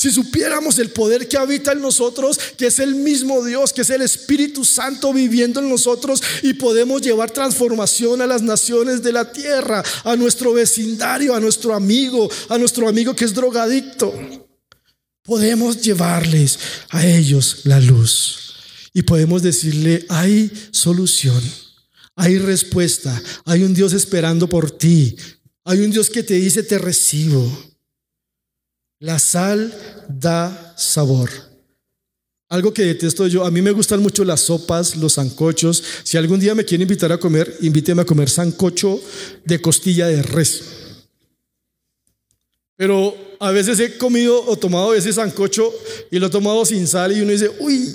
[0.00, 3.90] Si supiéramos el poder que habita en nosotros, que es el mismo Dios, que es
[3.90, 9.30] el Espíritu Santo viviendo en nosotros y podemos llevar transformación a las naciones de la
[9.30, 14.14] tierra, a nuestro vecindario, a nuestro amigo, a nuestro amigo que es drogadicto.
[15.22, 16.58] Podemos llevarles
[16.88, 18.54] a ellos la luz
[18.94, 21.42] y podemos decirle, hay solución,
[22.16, 25.14] hay respuesta, hay un Dios esperando por ti,
[25.62, 27.69] hay un Dios que te dice, te recibo.
[29.00, 29.72] La sal
[30.08, 31.30] da sabor.
[32.50, 35.82] Algo que detesto yo, a mí me gustan mucho las sopas, los zancochos.
[36.02, 39.00] Si algún día me quiere invitar a comer, invíteme a comer sancocho
[39.44, 40.62] de costilla de res.
[42.76, 45.72] Pero a veces he comido o tomado ese sancocho
[46.10, 47.88] y lo he tomado sin sal y uno dice, uy,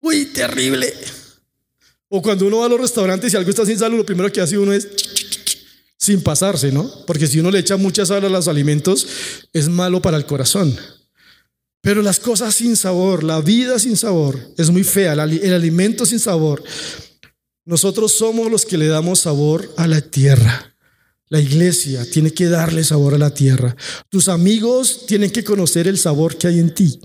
[0.00, 0.94] uy, terrible.
[2.08, 4.40] O cuando uno va a los restaurantes y algo está sin sal, lo primero que
[4.40, 4.88] hace uno es
[5.98, 6.90] sin pasarse, ¿no?
[7.06, 9.06] Porque si uno le echa mucha sal a los alimentos,
[9.52, 10.76] es malo para el corazón.
[11.80, 15.20] Pero las cosas sin sabor, la vida sin sabor, es muy fea, el
[15.54, 16.62] alimento sin sabor.
[17.64, 20.74] Nosotros somos los que le damos sabor a la tierra.
[21.28, 23.76] La iglesia tiene que darle sabor a la tierra.
[24.08, 27.00] Tus amigos tienen que conocer el sabor que hay en ti.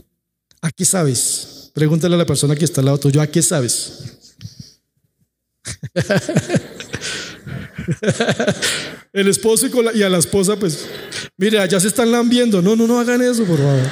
[0.61, 1.71] ¿A qué sabes?
[1.73, 3.93] Pregúntale a la persona que está al lado tuyo, ¿a qué sabes?
[9.13, 10.87] El esposo y, a la esposa, pues,
[11.37, 12.61] mire, allá se están lambiendo.
[12.61, 13.91] No, no, no hagan eso, por favor.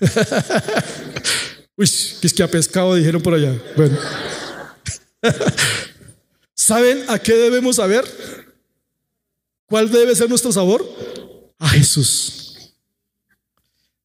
[1.76, 3.56] Uy, es que a pescado dijeron por allá.
[3.76, 3.98] Bueno.
[6.54, 8.04] ¿Saben a qué debemos saber?
[9.66, 10.84] ¿Cuál debe ser nuestro sabor?
[11.58, 12.74] A Jesús.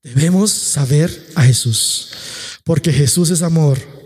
[0.01, 2.11] Debemos saber a Jesús.
[2.63, 3.96] Porque Jesús es amor.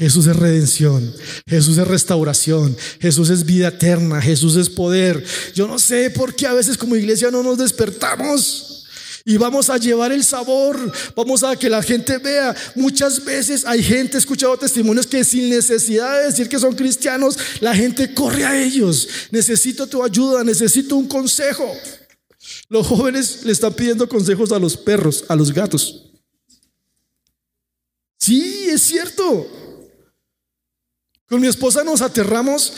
[0.00, 1.14] Jesús es redención,
[1.46, 5.22] Jesús es restauración, Jesús es vida eterna, Jesús es poder.
[5.54, 8.86] Yo no sé por qué a veces como iglesia no nos despertamos.
[9.26, 12.56] Y vamos a llevar el sabor, vamos a que la gente vea.
[12.76, 17.36] Muchas veces hay gente, he escuchado testimonios que sin necesidad de decir que son cristianos,
[17.60, 19.06] la gente corre a ellos.
[19.30, 21.70] Necesito tu ayuda, necesito un consejo.
[22.70, 26.06] Los jóvenes le están pidiendo consejos a los perros, a los gatos.
[28.16, 29.59] Sí, es cierto.
[31.30, 32.72] Con mi esposa nos aterramos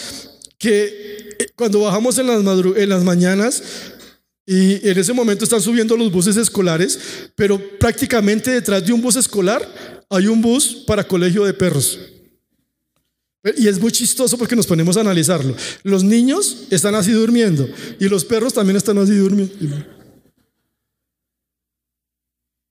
[0.58, 0.84] que
[1.38, 3.62] eh, Cuando bajamos en las, en las mañanas,
[4.44, 6.98] y en ese momento están subiendo los buses escolares,
[7.34, 9.66] pero prácticamente detrás de un bus escolar
[10.10, 11.98] hay un bus para colegio de perros.
[13.56, 15.56] Y es muy chistoso porque nos ponemos a analizarlo.
[15.82, 17.66] Los niños están así durmiendo
[17.98, 19.54] y los perros también están así durmiendo.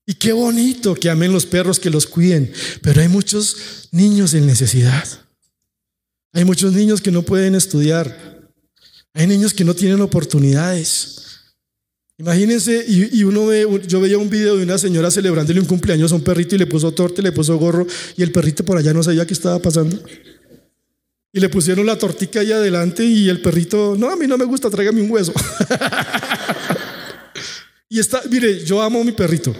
[0.06, 2.54] Y qué bonito que amen los perros, que los cuiden.
[2.82, 5.06] Pero hay muchos niños en necesidad.
[6.34, 8.50] Hay muchos niños que no pueden estudiar.
[9.13, 11.17] Hay niños que no tienen oportunidades.
[12.17, 16.15] Imagínense, y, uno ve, yo veía un video de una señora celebrándole un cumpleaños a
[16.15, 19.02] un perrito y le puso torta, le puso gorro, y el perrito por allá no
[19.02, 20.00] sabía qué estaba pasando.
[21.34, 24.46] Y le pusieron la tortica ahí adelante y el perrito, no, a mí no me
[24.46, 25.34] gusta, tráigame un hueso.
[27.89, 29.56] y está, mire, yo amo a mi perrito.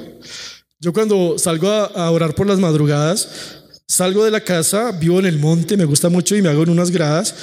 [0.80, 3.61] Yo cuando salgo a, orar por las madrugadas,
[3.92, 6.70] salgo de la casa, vivo en el monte, me gusta mucho y me hago en
[6.70, 7.36] unas gradas.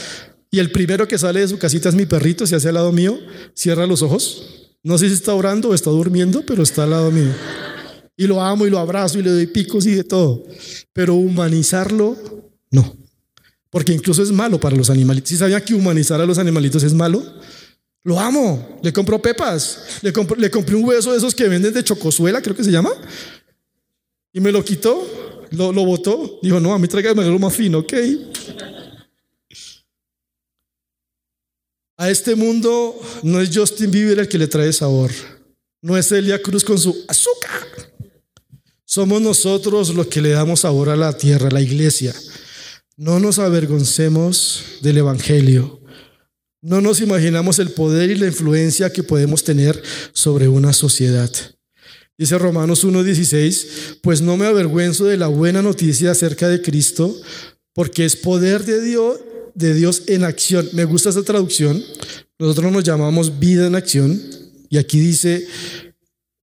[0.50, 2.92] Y el primero que sale de su casita es mi perrito, se hace al lado
[2.92, 3.18] mío,
[3.54, 7.10] cierra los ojos no sé si está orando o está durmiendo, pero está al lado
[7.10, 7.32] mío.
[8.16, 10.44] Y lo amo y lo abrazo y le doy picos y de todo.
[10.92, 12.16] Pero humanizarlo,
[12.70, 12.96] no.
[13.70, 15.28] Porque incluso es malo para los animalitos.
[15.28, 17.22] Si sabían que humanizar a los animalitos es malo,
[18.02, 18.80] lo amo.
[18.82, 20.00] Le compro pepas.
[20.02, 22.90] Le, le compré un hueso de esos que venden de chocosuela, creo que se llama.
[24.32, 25.06] Y me lo quitó,
[25.50, 26.38] lo, lo botó.
[26.42, 27.94] Dijo, no, a mí tráigame lo más fino, ok.
[31.96, 35.10] A este mundo no es Justin Bieber el que le trae sabor.
[35.82, 37.66] No es Elia Cruz con su azúcar.
[38.84, 42.14] Somos nosotros los que le damos sabor a la tierra, a la iglesia.
[42.96, 45.80] No nos avergoncemos del Evangelio.
[46.62, 49.80] No nos imaginamos el poder y la influencia que podemos tener
[50.12, 51.30] sobre una sociedad.
[52.18, 57.14] Dice Romanos 1.16, pues no me avergüenzo de la buena noticia acerca de Cristo,
[57.72, 59.20] porque es poder de Dios
[59.58, 60.68] de Dios en acción.
[60.72, 61.82] Me gusta esta traducción.
[62.38, 64.22] Nosotros nos llamamos vida en acción.
[64.68, 65.46] Y aquí dice,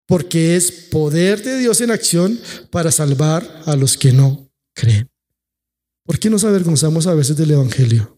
[0.06, 2.40] porque es poder de Dios en acción
[2.72, 5.10] para salvar a los que no creen.
[6.04, 8.18] ¿Por qué nos avergonzamos a veces del Evangelio?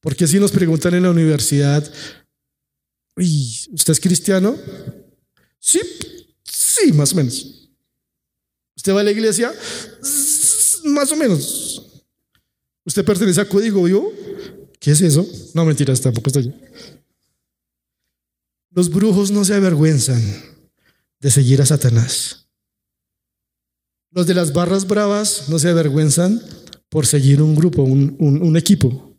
[0.00, 1.84] ¿Por qué si nos preguntan en la universidad,
[3.16, 4.56] ¿usted es cristiano?
[5.58, 5.80] Sí,
[6.50, 7.68] sí, más o menos.
[8.76, 9.52] ¿Usted va a la iglesia?
[10.84, 12.04] Más o menos.
[12.84, 14.12] ¿Usted pertenece a Código Vivo?
[14.78, 15.26] ¿Qué es eso?
[15.54, 16.54] No, mentiras, tampoco está allí.
[18.70, 20.22] Los brujos no se avergüenzan
[21.20, 22.46] de seguir a Satanás.
[24.12, 26.42] Los de las barras bravas no se avergüenzan
[26.88, 29.14] por seguir un grupo, un, equipo.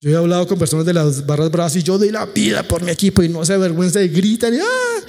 [0.00, 2.82] Yo he hablado con personas de las barras bravas y yo doy la vida por
[2.82, 4.54] mi equipo y no se avergüenza y gritan.
[4.54, 5.00] Y, ¡ah!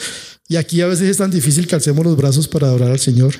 [0.51, 3.33] Y aquí a veces es tan difícil que alcemos los brazos para adorar al Señor.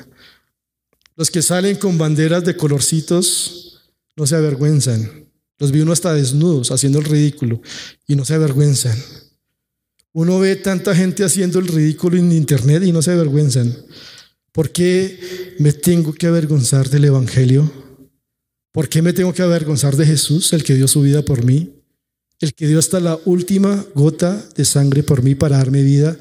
[1.17, 3.82] Los que salen con banderas de colorcitos,
[4.15, 5.28] no se avergüenzan.
[5.58, 7.62] Los vi uno hasta desnudos, haciendo el ridículo,
[8.08, 8.97] y no se avergüenzan.
[10.13, 13.76] Uno ve tanta gente haciendo el ridículo en internet y no se avergüenzan.
[14.54, 15.19] ¿Por qué
[15.60, 17.69] me tengo que avergonzar del Evangelio?
[18.71, 21.81] ¿Por qué me tengo que avergonzar de Jesús, el que dio su vida por mí?
[22.41, 26.17] El que dio hasta la última gota de sangre por mí para darme vida.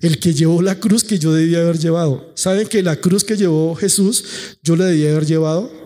[0.00, 2.30] El que llevó la cruz que yo debía haber llevado.
[2.34, 4.24] ¿Saben que la cruz que llevó Jesús
[4.62, 5.82] yo la debía haber llevado?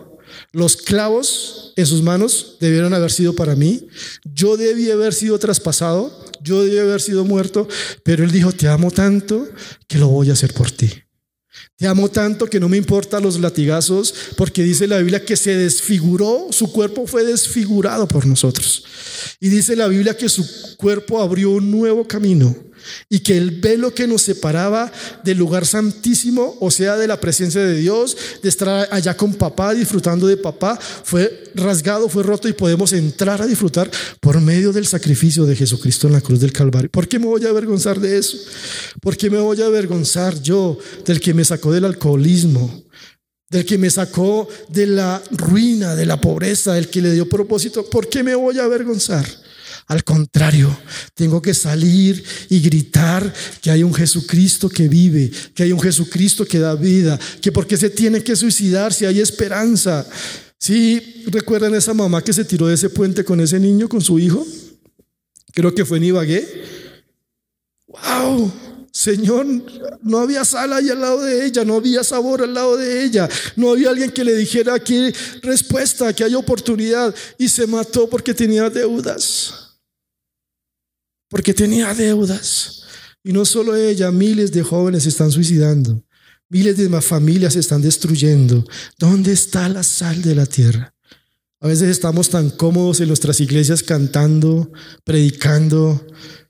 [0.51, 3.87] Los clavos en sus manos debieron haber sido para mí.
[4.25, 6.11] Yo debía haber sido traspasado,
[6.43, 7.67] yo debía haber sido muerto,
[8.03, 9.47] pero Él dijo, te amo tanto
[9.87, 10.91] que lo voy a hacer por ti.
[11.77, 15.55] Te amo tanto que no me importan los latigazos, porque dice la Biblia que se
[15.55, 18.83] desfiguró, su cuerpo fue desfigurado por nosotros.
[19.39, 22.55] Y dice la Biblia que su cuerpo abrió un nuevo camino
[23.09, 24.91] y que el velo que nos separaba
[25.23, 29.73] del lugar santísimo, o sea, de la presencia de Dios, de estar allá con papá,
[29.73, 34.87] disfrutando de papá, fue rasgado, fue roto y podemos entrar a disfrutar por medio del
[34.87, 36.89] sacrificio de Jesucristo en la cruz del Calvario.
[36.89, 38.37] ¿Por qué me voy a avergonzar de eso?
[39.01, 42.83] ¿Por qué me voy a avergonzar yo del que me sacó del alcoholismo?
[43.49, 47.89] del que me sacó de la ruina, de la pobreza, del que le dio propósito,
[47.89, 49.25] ¿por qué me voy a avergonzar?
[49.87, 50.77] Al contrario,
[51.13, 56.45] tengo que salir y gritar que hay un Jesucristo que vive, que hay un Jesucristo
[56.45, 60.05] que da vida, que porque se tiene que suicidar si hay esperanza.
[60.59, 64.19] ¿Sí recuerdan esa mamá que se tiró de ese puente con ese niño, con su
[64.19, 64.45] hijo?
[65.53, 66.45] Creo que fue en Ibagué.
[67.87, 68.51] ¡Wow!
[68.91, 69.45] Señor,
[70.01, 73.29] no había sal ahí al lado de ella, no había sabor al lado de ella,
[73.55, 78.33] no había alguien que le dijera aquí respuesta, que hay oportunidad y se mató porque
[78.33, 79.66] tenía deudas
[81.29, 82.83] porque tenía deudas.
[83.23, 86.03] Y no solo ella, miles de jóvenes se están suicidando,
[86.49, 88.65] miles de familias se están destruyendo.
[88.97, 90.93] ¿Dónde está la sal de la tierra?
[91.59, 94.71] A veces estamos tan cómodos en nuestras iglesias cantando,
[95.03, 96.05] predicando,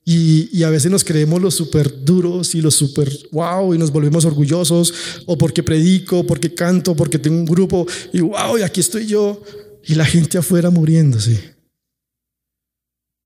[0.09, 4.23] y, a veces nos creemos los súper duros y los súper wow y nos volvemos
[4.23, 4.93] orgullosos,
[5.25, 9.43] o porque predico, porque canto, porque tengo un grupo, y wow, y aquí estoy yo,
[9.83, 11.56] y la gente afuera muriéndose.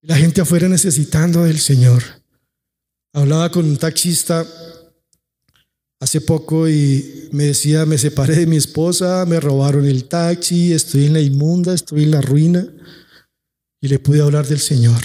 [0.03, 2.03] La gente afuera necesitando del Señor.
[3.13, 4.47] Hablaba con un taxista
[5.99, 11.05] hace poco y me decía, me separé de mi esposa, me robaron el taxi, estoy
[11.05, 12.67] en la inmunda, estoy en la ruina.
[13.79, 15.01] Y le pude hablar del Señor.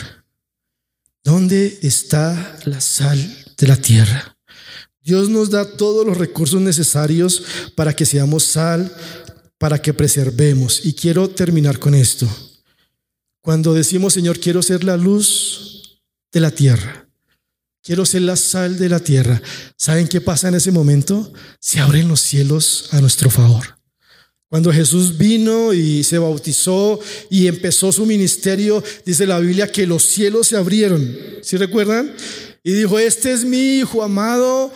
[1.23, 3.19] ¿Dónde está la sal
[3.59, 4.39] de la tierra?
[5.03, 7.43] Dios nos da todos los recursos necesarios
[7.75, 8.91] para que seamos sal,
[9.59, 10.87] para que preservemos.
[10.87, 12.27] Y quiero terminar con esto.
[13.47, 16.01] Cuando decimos, Señor, quiero ser la luz
[16.33, 17.09] de la tierra,
[17.81, 19.41] Quiero ser la sal de la tierra.
[19.77, 21.33] ¿Saben qué pasa en ese momento?
[21.61, 23.79] Se abren los cielos a nuestro favor.
[24.49, 26.99] Cuando Jesús vino y se bautizó
[27.31, 31.17] y empezó su ministerio, dice la Biblia que los cielos se abrieron.
[31.43, 32.13] ¿Sí recuerdan?
[32.65, 34.73] Y dijo, este es mi Hijo amado,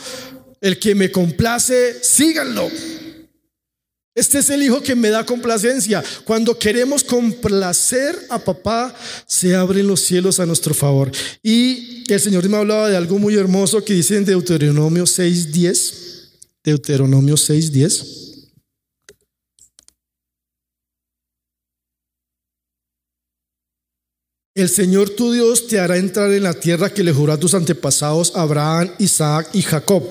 [0.61, 2.71] el que me complace, síganlo.
[4.15, 6.03] Este es el hijo que me da complacencia.
[6.25, 8.95] Cuando queremos complacer a papá,
[9.27, 11.13] se abren los cielos a nuestro favor.
[11.43, 16.29] Y el Señor me hablaba de algo muy hermoso que dice en Deuteronomio 6:10.
[16.65, 18.17] Deuteronomio 6:10.
[24.57, 27.55] El Señor tu Dios te hará entrar en la tierra que le juró a tus
[27.55, 30.03] antepasados Abraham, Isaac y Jacob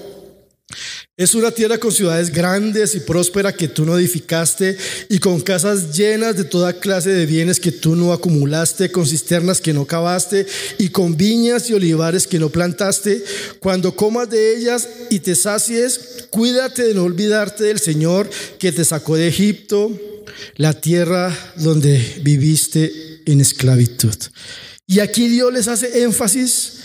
[1.19, 4.77] es una tierra con ciudades grandes y próspera que tú no edificaste
[5.09, 9.59] y con casas llenas de toda clase de bienes que tú no acumulaste, con cisternas
[9.59, 13.21] que no cavaste y con viñas y olivares que no plantaste.
[13.59, 18.85] Cuando comas de ellas y te sacies, cuídate de no olvidarte del Señor que te
[18.85, 19.91] sacó de Egipto,
[20.55, 22.93] la tierra donde viviste
[23.25, 24.15] en esclavitud.
[24.87, 26.75] Y aquí Dios les hace énfasis,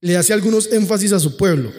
[0.00, 1.72] le hace algunos énfasis a su pueblo.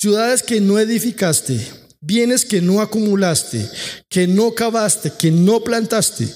[0.00, 1.60] Ciudades que no edificaste,
[2.00, 3.68] bienes que no acumulaste,
[4.08, 6.26] que no cavaste, que no plantaste.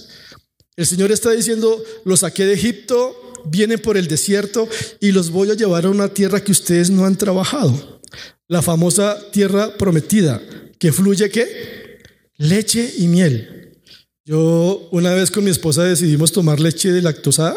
[0.77, 4.69] El Señor está diciendo, los saqué de Egipto, vienen por el desierto
[5.01, 8.03] y los voy a llevar a una tierra que ustedes no han trabajado.
[8.49, 10.43] La famosa tierra prometida,
[10.79, 12.03] que fluye qué?
[12.37, 13.79] Leche y miel.
[14.27, 17.57] Yo una vez con mi esposa decidimos tomar leche de lactosa.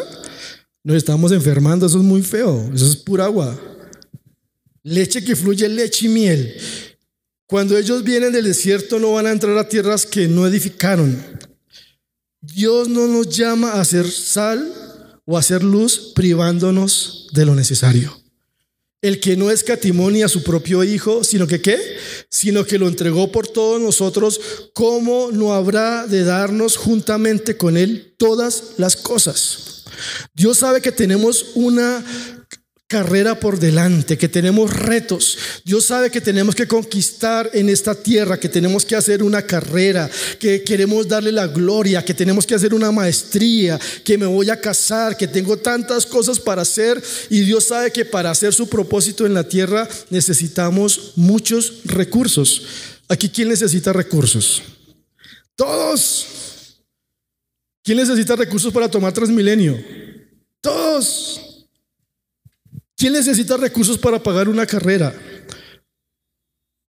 [0.84, 3.60] Nos estábamos enfermando, eso es muy feo, eso es pura agua.
[4.88, 6.56] Leche que fluye, leche y miel.
[7.46, 11.22] Cuando ellos vienen del desierto no van a entrar a tierras que no edificaron.
[12.40, 14.72] Dios no nos llama a hacer sal
[15.26, 18.18] o a hacer luz privándonos de lo necesario.
[19.02, 21.78] El que no escatimó ni a su propio Hijo, sino que qué?
[22.30, 24.40] Sino que lo entregó por todos nosotros,
[24.72, 29.84] ¿cómo no habrá de darnos juntamente con Él todas las cosas?
[30.34, 32.04] Dios sabe que tenemos una
[32.88, 35.36] carrera por delante, que tenemos retos.
[35.62, 40.10] Dios sabe que tenemos que conquistar en esta tierra, que tenemos que hacer una carrera,
[40.40, 44.58] que queremos darle la gloria, que tenemos que hacer una maestría, que me voy a
[44.58, 47.00] casar, que tengo tantas cosas para hacer.
[47.28, 52.62] Y Dios sabe que para hacer su propósito en la tierra necesitamos muchos recursos.
[53.06, 54.62] Aquí, ¿quién necesita recursos?
[55.54, 56.26] Todos.
[57.84, 59.78] ¿Quién necesita recursos para tomar Transmilenio?
[60.62, 61.47] Todos.
[62.98, 65.14] ¿Quién necesita recursos para pagar una carrera?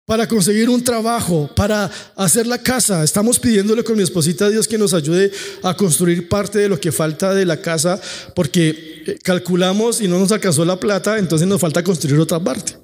[0.08, 3.04] Para conseguir un trabajo, para hacer la casa.
[3.04, 6.80] Estamos pidiéndole con mi esposita a Dios que nos ayude a construir parte de lo
[6.80, 8.02] que falta de la casa,
[8.34, 12.76] porque eh, calculamos y no nos alcanzó la plata, entonces nos falta construir otra parte.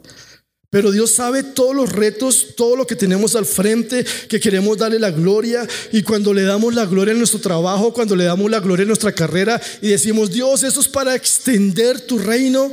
[0.69, 4.99] Pero Dios sabe todos los retos, todo lo que tenemos al frente, que queremos darle
[4.99, 5.67] la gloria.
[5.91, 8.89] Y cuando le damos la gloria en nuestro trabajo, cuando le damos la gloria en
[8.89, 12.71] nuestra carrera y decimos, Dios, eso es para extender tu reino,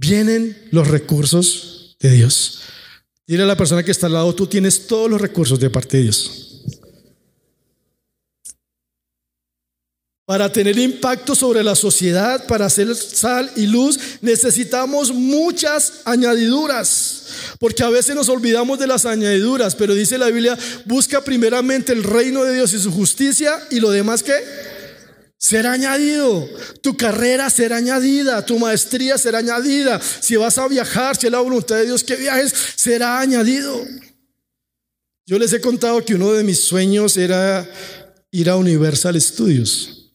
[0.00, 2.62] vienen los recursos de Dios.
[3.26, 5.98] Dile a la persona que está al lado, tú tienes todos los recursos de parte
[5.98, 6.46] de Dios.
[10.24, 17.56] Para tener impacto sobre la sociedad, para hacer sal y luz, necesitamos muchas añadiduras.
[17.58, 22.04] Porque a veces nos olvidamos de las añadiduras, pero dice la Biblia, busca primeramente el
[22.04, 24.32] reino de Dios y su justicia y lo demás que
[25.40, 26.46] será añadido.
[26.82, 29.98] Tu carrera será añadida, tu maestría será añadida.
[30.00, 33.84] Si vas a viajar, si es la voluntad de Dios que viajes, será añadido.
[35.26, 37.68] Yo les he contado que uno de mis sueños era
[38.30, 40.12] ir a Universal Studios,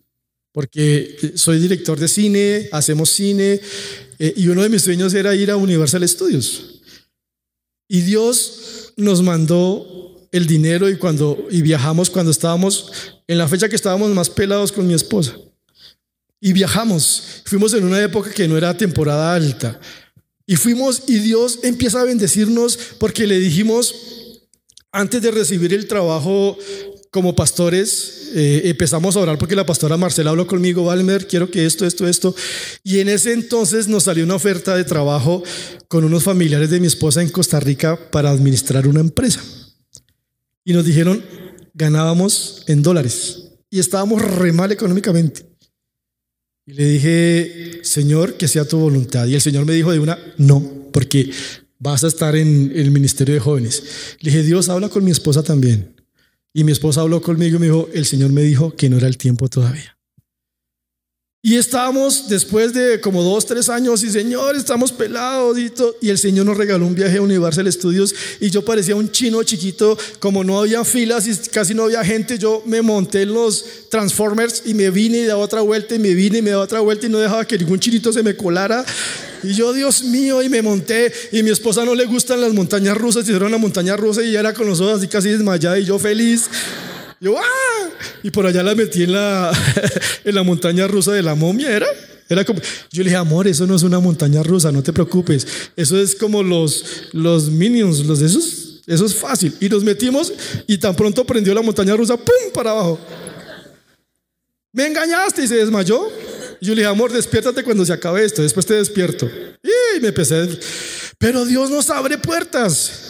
[0.51, 3.59] porque soy director de cine, hacemos cine,
[4.19, 6.81] eh, y uno de mis sueños era ir a Universal Studios.
[7.87, 13.69] Y Dios nos mandó el dinero y cuando y viajamos cuando estábamos en la fecha
[13.69, 15.35] que estábamos más pelados con mi esposa.
[16.39, 17.41] Y viajamos.
[17.45, 19.79] Fuimos en una época que no era temporada alta.
[20.45, 23.95] Y fuimos y Dios empieza a bendecirnos porque le dijimos,
[24.91, 26.57] antes de recibir el trabajo
[27.09, 31.65] como pastores, eh, empezamos a orar porque la pastora Marcela habló conmigo, Valmer, quiero que
[31.65, 32.35] esto, esto, esto.
[32.83, 35.41] Y en ese entonces nos salió una oferta de trabajo
[35.87, 39.41] con unos familiares de mi esposa en Costa Rica para administrar una empresa.
[40.63, 41.23] Y nos dijeron,
[41.75, 45.45] ganábamos en dólares y estábamos re mal económicamente.
[46.65, 49.27] Y le dije, Señor, que sea tu voluntad.
[49.27, 51.29] Y el Señor me dijo de una, no, porque
[51.77, 53.83] vas a estar en el ministerio de jóvenes.
[54.21, 56.01] Le dije, Dios, habla con mi esposa también.
[56.53, 59.07] Y mi esposa habló conmigo y me dijo, el Señor me dijo que no era
[59.07, 59.94] el tiempo todavía.
[61.45, 65.71] Y estábamos después de como dos, tres años y Señor, estamos pelados y,
[66.01, 69.43] y el Señor nos regaló un viaje a Universal Studios y yo parecía un chino
[69.43, 73.63] chiquito, como no había filas y casi no había gente, yo me monté en los
[73.89, 76.79] Transformers y me vine y daba otra vuelta y me vine y me daba otra
[76.79, 78.83] vuelta y no dejaba que ningún chinito se me colara.
[79.43, 82.97] Y yo, Dios mío, y me monté y mi esposa no le gustan las montañas
[82.97, 85.85] rusas, hicieron una montaña rusa y ella era con los ojos así casi desmayada y
[85.85, 86.49] yo feliz.
[87.19, 87.89] Yo, ¡ah!
[88.23, 89.51] Y por allá la metí en la,
[90.23, 91.87] en la montaña rusa de la momia, ¿era?
[92.27, 95.45] Era como, yo le dije, amor, eso no es una montaña rusa, no te preocupes.
[95.75, 98.81] Eso es como los, los minions, los de esos.
[98.87, 99.53] Eso es fácil.
[99.59, 100.33] Y nos metimos
[100.67, 102.51] y tan pronto prendió la montaña rusa, ¡pum!
[102.53, 102.99] para abajo.
[104.71, 106.09] Me engañaste y se desmayó.
[106.61, 109.29] Yo le dije, amor, despiértate cuando se acabe esto, después te despierto.
[109.63, 110.47] Y me empecé,
[111.17, 113.04] pero Dios nos abre puertas.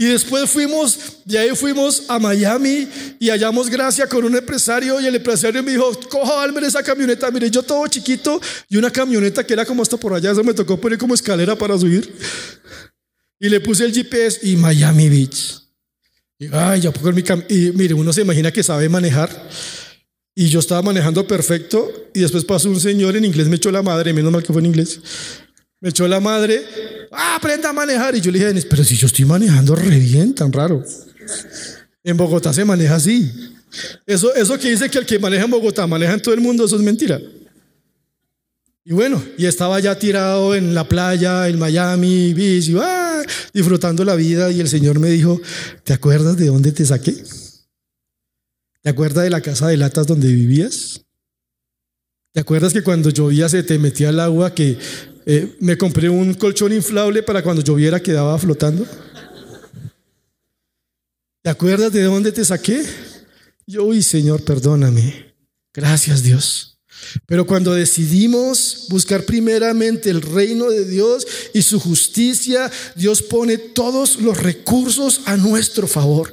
[0.00, 2.88] Y después fuimos, de ahí fuimos a Miami
[3.18, 7.28] y hallamos gracia con un empresario y el empresario me dijo, coja Almer esa camioneta,
[7.32, 10.54] mire, yo todo chiquito y una camioneta que era como hasta por allá, eso me
[10.54, 12.14] tocó poner como escalera para subir.
[13.40, 15.64] Y le puse el GPS y Miami Beach.
[16.38, 19.48] Y, ay, ya pongo mi y mire, uno se imagina que sabe manejar.
[20.32, 23.82] Y yo estaba manejando perfecto y después pasó un señor en inglés, me echó la
[23.82, 25.00] madre, menos mal que fue en inglés.
[25.80, 26.64] Me echó la madre,
[27.12, 28.14] ah, aprenda a manejar.
[28.16, 30.84] Y yo le dije, pero si yo estoy manejando re bien, tan raro.
[32.02, 33.30] En Bogotá se maneja así.
[34.06, 36.64] Eso, eso que dice que el que maneja en Bogotá maneja en todo el mundo,
[36.64, 37.20] eso es mentira.
[38.84, 43.22] Y bueno, y estaba ya tirado en la playa, en Miami Beach, ah,
[43.52, 44.50] disfrutando la vida.
[44.50, 45.40] Y el Señor me dijo,
[45.84, 47.14] ¿te acuerdas de dónde te saqué?
[48.80, 51.04] ¿Te acuerdas de la casa de latas donde vivías?
[52.32, 54.78] ¿Te acuerdas que cuando llovía se te metía el agua que
[55.30, 58.86] eh, me compré un colchón inflable para cuando lloviera quedaba flotando.
[61.42, 62.82] ¿Te acuerdas de dónde te saqué?
[63.66, 65.34] Yo, uy, Señor, perdóname.
[65.74, 66.80] Gracias, Dios.
[67.26, 74.22] Pero cuando decidimos buscar primeramente el reino de Dios y su justicia, Dios pone todos
[74.22, 76.32] los recursos a nuestro favor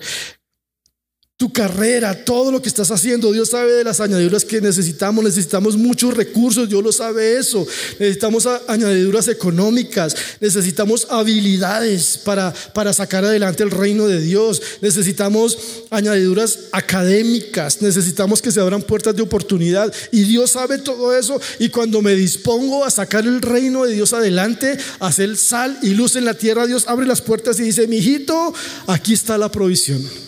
[1.38, 3.34] tu carrera, todo lo que estás haciendo.
[3.34, 5.22] Dios sabe de las añadiduras que necesitamos.
[5.22, 7.68] Necesitamos muchos recursos, Dios lo sabe eso.
[8.00, 14.62] Necesitamos añadiduras económicas, necesitamos habilidades para, para sacar adelante el reino de Dios.
[14.80, 15.58] Necesitamos
[15.90, 19.94] añadiduras académicas, necesitamos que se abran puertas de oportunidad.
[20.14, 21.42] Y Dios sabe todo eso.
[21.60, 26.16] Y cuando me dispongo a sacar el reino de Dios adelante, hacer sal y luz
[26.16, 28.54] en la tierra, Dios abre las puertas y dice, mi hijito,
[28.88, 30.25] aquí está la provisión.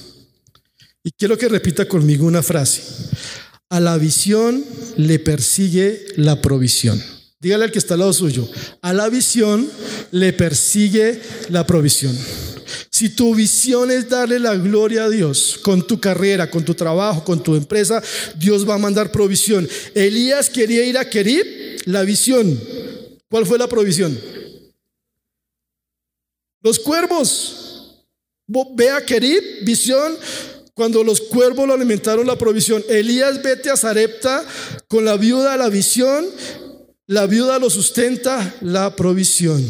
[1.07, 2.81] Y quiero que repita conmigo una frase.
[3.69, 4.61] A la visión
[4.97, 7.01] le persigue la provisión.
[7.39, 8.45] Dígale al que está al lado suyo.
[8.81, 9.69] A la visión
[10.11, 12.13] le persigue la provisión.
[12.91, 17.23] Si tu visión es darle la gloria a Dios con tu carrera, con tu trabajo,
[17.23, 18.03] con tu empresa,
[18.35, 19.65] Dios va a mandar provisión.
[19.95, 21.45] Elías quería ir a Kerib,
[21.85, 22.59] la visión.
[23.29, 24.19] ¿Cuál fue la provisión?
[26.61, 27.63] Los cuervos.
[28.75, 30.13] Ve a Kerib, visión,
[30.77, 32.83] cuando los cuervos lo alimentaron la provisión.
[32.87, 34.45] Elías vete a Zarepta
[34.87, 36.27] con la viuda la visión.
[37.07, 39.65] La viuda lo sustenta la provisión.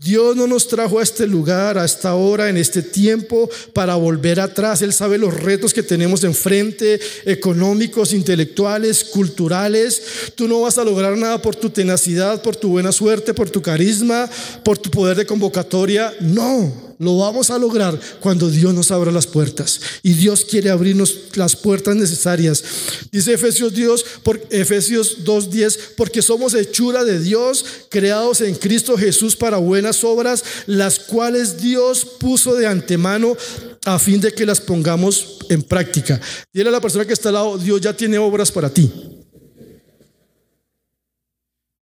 [0.00, 4.38] Dios no nos trajo a este lugar, a esta hora, en este tiempo, para volver
[4.38, 4.80] atrás.
[4.80, 10.00] Él sabe los retos que tenemos enfrente, económicos, intelectuales, culturales.
[10.36, 13.60] Tú no vas a lograr nada por tu tenacidad, por tu buena suerte, por tu
[13.60, 14.30] carisma,
[14.64, 16.14] por tu poder de convocatoria.
[16.20, 16.88] No.
[17.00, 19.80] Lo vamos a lograr cuando Dios nos abra las puertas.
[20.02, 22.64] Y Dios quiere abrirnos las puertas necesarias.
[23.12, 29.36] Dice Efesios, Dios, por, Efesios 2.10, porque somos hechura de Dios, creados en Cristo Jesús
[29.36, 29.58] para
[30.04, 33.36] obras, las cuales Dios puso de antemano
[33.84, 36.20] a fin de que las pongamos en práctica.
[36.52, 38.92] Dile a la persona que está al lado, Dios ya tiene obras para ti.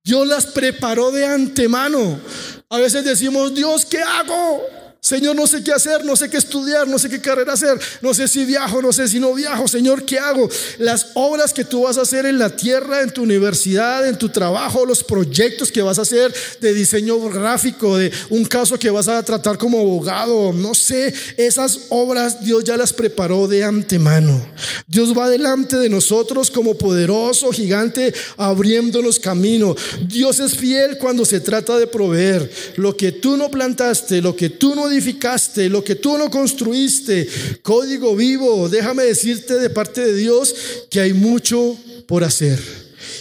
[0.05, 2.21] Dios las preparó de antemano.
[2.69, 4.63] A veces decimos, Dios, ¿qué hago?
[5.05, 8.15] Señor, no sé qué hacer, no sé qué estudiar, no sé qué carrera hacer, no
[8.15, 9.69] sé si viajo, no sé si no viajo.
[9.69, 10.49] Señor, ¿qué hago?
[10.79, 14.31] Las obras que tú vas a hacer en la tierra, en tu universidad, en tu
[14.31, 19.09] trabajo, los proyectos que vas a hacer de diseño gráfico, de un caso que vas
[19.09, 24.43] a tratar como abogado, no sé, esas obras Dios ya las preparó de antemano.
[24.87, 29.77] Dios va delante de nosotros como poderoso gigante abriéndonos camino.
[30.09, 34.49] Dios es fiel cuando se trata de proveer lo que tú no plantaste, lo que
[34.49, 37.29] tú no edificaste, lo que tú no construiste,
[37.63, 40.55] código vivo, déjame decirte de parte de Dios
[40.91, 41.77] que hay mucho
[42.07, 42.61] por hacer.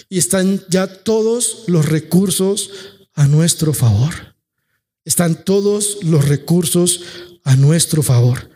[0.10, 2.70] Y están ya todos los recursos
[3.14, 4.36] a nuestro favor.
[5.06, 7.02] Están todos los recursos
[7.44, 8.50] a nuestro favor.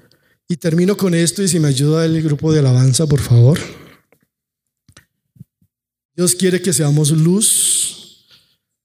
[0.48, 3.60] Y termino con esto y si me ayuda el grupo de alabanza, por favor.
[6.16, 8.26] Dios quiere que seamos luz.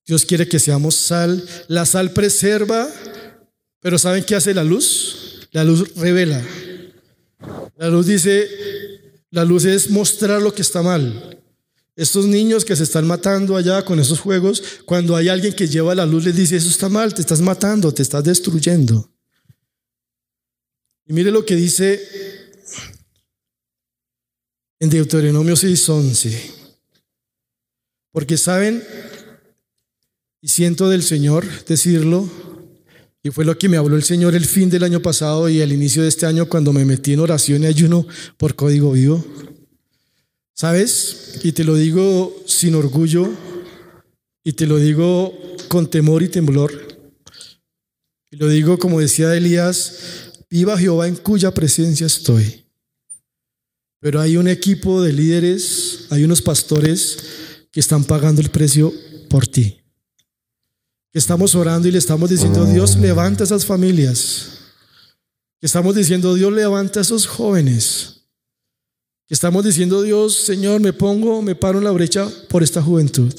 [0.05, 1.47] Dios quiere que seamos sal.
[1.69, 2.89] La sal preserva
[3.83, 5.49] pero ¿saben qué hace la luz?
[5.51, 6.43] La luz revela.
[7.77, 8.49] La luz dice,
[9.31, 11.41] la luz es mostrar lo que está mal.
[11.97, 15.97] Estos niños que se están matando allá con esos juegos, cuando hay alguien que lleva
[15.97, 19.11] la luz, les dice, eso está mal, te estás matando, te estás destruyendo.
[21.05, 22.01] Y mire lo que dice
[24.79, 26.53] en Deuteronomio 6:11.
[28.13, 28.83] Porque saben,
[30.41, 32.31] y siento del Señor decirlo,
[33.23, 35.73] y fue lo que me habló el Señor el fin del año pasado y al
[35.73, 38.07] inicio de este año cuando me metí en oración y ayuno
[38.37, 39.25] por código vivo.
[40.55, 41.41] ¿Sabes?
[41.45, 43.31] Y te lo digo sin orgullo
[44.43, 45.33] y te lo digo
[45.69, 46.73] con temor y temblor.
[48.31, 52.65] Y lo digo como decía Elías, viva Jehová en cuya presencia estoy.
[54.01, 57.19] Pero hay un equipo de líderes, hay unos pastores
[57.71, 58.93] que están pagando el precio
[59.29, 59.82] por ti
[61.13, 64.49] que estamos orando y le estamos diciendo, Dios levanta esas familias.
[65.61, 68.23] Que estamos diciendo, Dios levanta a esos jóvenes.
[69.29, 73.33] Que estamos diciendo, Dios, Señor, me pongo, me paro en la brecha por esta juventud.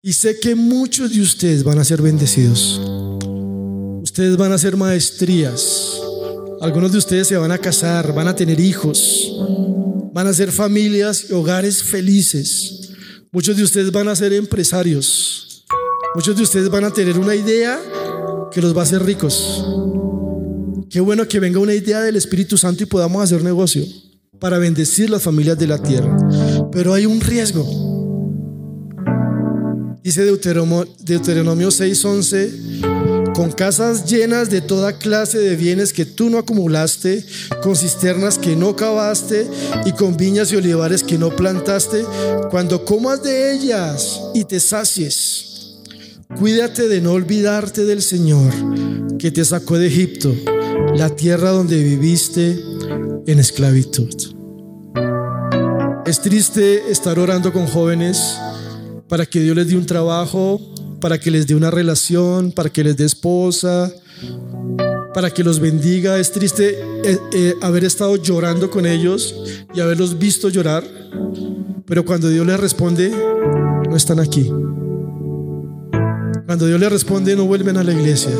[0.00, 2.80] Y sé que muchos de ustedes van a ser bendecidos.
[4.02, 6.00] Ustedes van a hacer maestrías.
[6.62, 9.30] Algunos de ustedes se van a casar, van a tener hijos,
[10.14, 12.92] van a ser familias y hogares felices.
[13.30, 15.51] Muchos de ustedes van a ser empresarios.
[16.14, 17.80] Muchos de ustedes van a tener una idea
[18.50, 19.64] que los va a hacer ricos.
[20.90, 23.82] Qué bueno que venga una idea del Espíritu Santo y podamos hacer negocio
[24.38, 26.14] para bendecir las familias de la tierra.
[26.70, 27.64] Pero hay un riesgo.
[30.02, 36.36] Dice Deuteronomio, Deuteronomio 6:11, con casas llenas de toda clase de bienes que tú no
[36.36, 37.24] acumulaste,
[37.62, 39.48] con cisternas que no cavaste
[39.86, 42.04] y con viñas y olivares que no plantaste,
[42.50, 45.51] cuando comas de ellas y te sacies
[46.38, 48.52] Cuídate de no olvidarte del Señor
[49.18, 50.34] que te sacó de Egipto,
[50.94, 52.58] la tierra donde viviste
[53.26, 54.08] en esclavitud.
[56.04, 58.36] Es triste estar orando con jóvenes
[59.08, 60.60] para que Dios les dé un trabajo,
[61.00, 63.92] para que les dé una relación, para que les dé esposa,
[65.14, 66.18] para que los bendiga.
[66.18, 69.34] Es triste eh, eh, haber estado llorando con ellos
[69.74, 70.84] y haberlos visto llorar,
[71.86, 73.10] pero cuando Dios les responde,
[73.88, 74.50] no están aquí.
[76.46, 78.30] Cuando Dios le responde, no vuelven a la iglesia.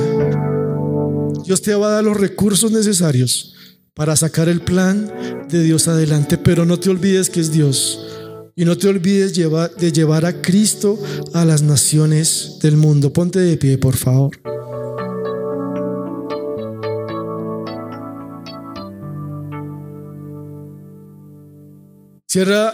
[1.44, 3.54] Dios te va a dar los recursos necesarios
[3.94, 5.12] para sacar el plan
[5.48, 8.06] de Dios adelante, pero no te olvides que es Dios.
[8.54, 10.98] Y no te olvides de llevar a Cristo
[11.32, 13.12] a las naciones del mundo.
[13.12, 14.38] Ponte de pie, por favor.
[22.28, 22.72] Cierra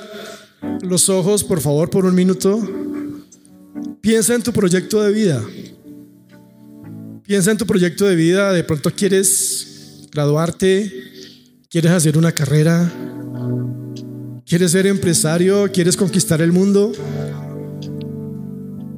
[0.83, 2.61] los ojos, por favor, por un minuto.
[4.01, 5.43] Piensa en tu proyecto de vida.
[7.25, 8.53] Piensa en tu proyecto de vida.
[8.53, 10.93] De pronto quieres graduarte,
[11.69, 12.91] quieres hacer una carrera,
[14.47, 16.93] quieres ser empresario, quieres conquistar el mundo,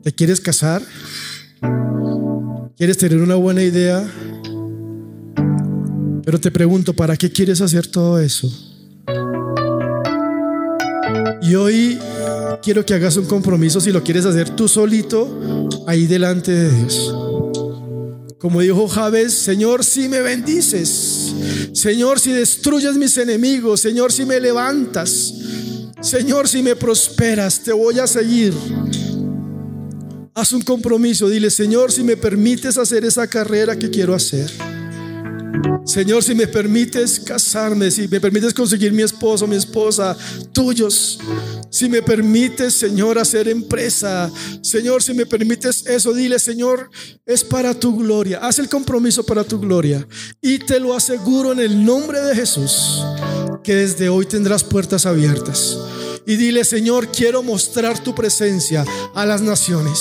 [0.03, 0.83] te quieres casar,
[2.77, 4.09] quieres tener una buena idea.
[6.25, 8.49] Pero te pregunto, ¿para qué quieres hacer todo eso?
[11.43, 11.99] Y hoy
[12.63, 17.15] quiero que hagas un compromiso si lo quieres hacer tú solito, ahí delante de Dios.
[18.39, 21.33] Como dijo Javes, Señor, si me bendices,
[21.75, 25.35] Señor, si destruyes mis enemigos, Señor, si me levantas,
[26.01, 28.55] Señor, si me prosperas, te voy a seguir.
[30.35, 34.51] Haz un compromiso, dile, Señor, si me permites hacer esa carrera que quiero hacer,
[35.85, 40.17] Señor, si me permites casarme, si me permites conseguir mi esposo, mi esposa,
[40.53, 41.19] tuyos.
[41.71, 44.31] Si me permites, Señor, hacer empresa.
[44.63, 46.91] Señor, si me permites eso, dile, Señor,
[47.27, 48.39] es para tu gloria.
[48.39, 50.07] Haz el compromiso para tu gloria.
[50.41, 53.03] Y te lo aseguro en el nombre de Jesús,
[53.65, 55.77] que desde hoy tendrás puertas abiertas.
[56.27, 58.85] Y dile, Señor, quiero mostrar tu presencia
[59.15, 59.99] a las naciones.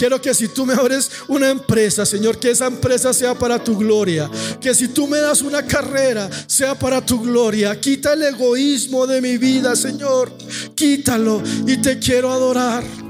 [0.00, 3.76] Quiero que si tú me abres una empresa, Señor, que esa empresa sea para tu
[3.76, 4.30] gloria.
[4.58, 7.78] Que si tú me das una carrera, sea para tu gloria.
[7.78, 10.32] Quita el egoísmo de mi vida, Señor.
[10.74, 13.09] Quítalo y te quiero adorar.